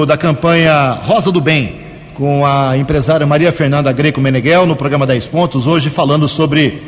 da 0.06 0.16
campanha 0.16 0.92
Rosa 0.92 1.32
do 1.32 1.40
Bem, 1.40 1.80
com 2.14 2.46
a 2.46 2.78
empresária 2.78 3.26
Maria 3.26 3.50
Fernanda 3.50 3.90
Greco 3.90 4.20
Meneghel, 4.20 4.66
no 4.66 4.76
programa 4.76 5.04
10 5.04 5.26
Pontos, 5.26 5.66
hoje 5.66 5.90
falando 5.90 6.28
sobre 6.28 6.80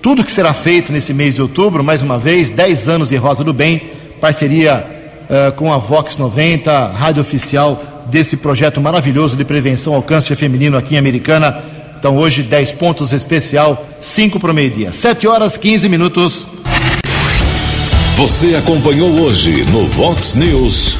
tudo 0.00 0.24
que 0.24 0.32
será 0.32 0.54
feito 0.54 0.90
nesse 0.90 1.12
mês 1.12 1.34
de 1.34 1.42
outubro, 1.42 1.84
mais 1.84 2.00
uma 2.00 2.18
vez, 2.18 2.50
10 2.50 2.88
anos 2.88 3.08
de 3.10 3.16
Rosa 3.16 3.44
do 3.44 3.52
Bem, 3.52 3.82
parceria 4.18 4.82
uh, 5.28 5.52
com 5.56 5.70
a 5.70 5.76
Vox 5.76 6.16
90, 6.16 6.86
rádio 6.88 7.20
oficial 7.20 7.93
desse 8.06 8.36
projeto 8.36 8.80
maravilhoso 8.80 9.36
de 9.36 9.44
prevenção 9.44 9.94
ao 9.94 10.02
câncer 10.02 10.36
feminino 10.36 10.76
aqui 10.76 10.94
em 10.94 10.98
Americana. 10.98 11.62
Então 11.98 12.16
hoje 12.16 12.42
10 12.42 12.72
pontos 12.72 13.12
especial, 13.12 13.88
5 14.00 14.38
para 14.38 14.50
o 14.50 14.54
meio-dia. 14.54 14.92
7 14.92 15.26
horas 15.26 15.56
15 15.56 15.88
minutos. 15.88 16.46
Você 18.16 18.54
acompanhou 18.54 19.10
hoje 19.22 19.64
no 19.70 19.86
Vox 19.88 20.34
News. 20.34 20.96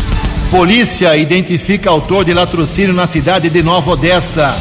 Polícia 0.51 1.17
identifica 1.17 1.91
autor 1.91 2.25
de 2.25 2.33
latrocínio 2.33 2.93
na 2.93 3.07
cidade 3.07 3.49
de 3.51 3.63
Nova 3.63 3.93
Odessa. 3.93 4.57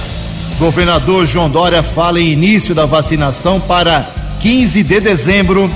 Governador 0.60 1.26
João 1.26 1.50
Dória 1.50 1.82
fala 1.82 2.20
em 2.20 2.32
início 2.32 2.76
da 2.76 2.86
vacinação 2.86 3.60
para 3.60 4.08
15 4.40 4.84
de 4.84 5.00
dezembro. 5.00 5.72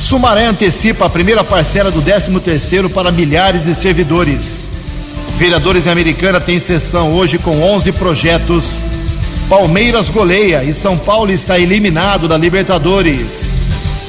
Sumaré 0.00 0.46
antecipa 0.46 1.06
a 1.06 1.10
primeira 1.10 1.42
parcela 1.42 1.90
do 1.90 2.00
13º 2.00 2.88
para 2.88 3.10
milhares 3.10 3.64
de 3.64 3.74
servidores. 3.74 4.70
Vereadores 5.38 5.86
em 5.86 5.90
Americana 5.90 6.40
têm 6.40 6.58
sessão 6.58 7.12
hoje 7.12 7.38
com 7.38 7.62
11 7.62 7.92
projetos. 7.92 8.80
Palmeiras 9.48 10.10
goleia 10.10 10.64
e 10.64 10.74
São 10.74 10.98
Paulo 10.98 11.30
está 11.30 11.56
eliminado 11.56 12.26
da 12.26 12.36
Libertadores. 12.36 13.52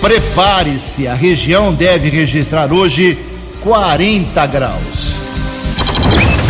Prepare-se, 0.02 1.08
a 1.08 1.14
região 1.14 1.72
deve 1.72 2.10
registrar 2.10 2.74
hoje 2.74 3.16
40 3.62 4.48
graus. 4.48 5.18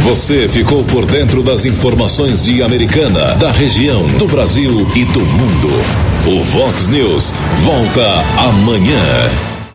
Você 0.04 0.48
ficou 0.48 0.82
por 0.86 1.06
dentro 1.06 1.44
das 1.44 1.66
informações 1.66 2.42
de 2.42 2.64
Americana, 2.64 3.36
da 3.36 3.52
região, 3.52 4.08
do 4.08 4.28
Brasil 4.28 4.88
e 4.96 5.04
do 5.04 5.20
mundo. 5.20 5.68
O 6.26 6.42
Vox 6.46 6.88
News 6.88 7.34
volta 7.66 8.14
amanhã. 8.38 9.30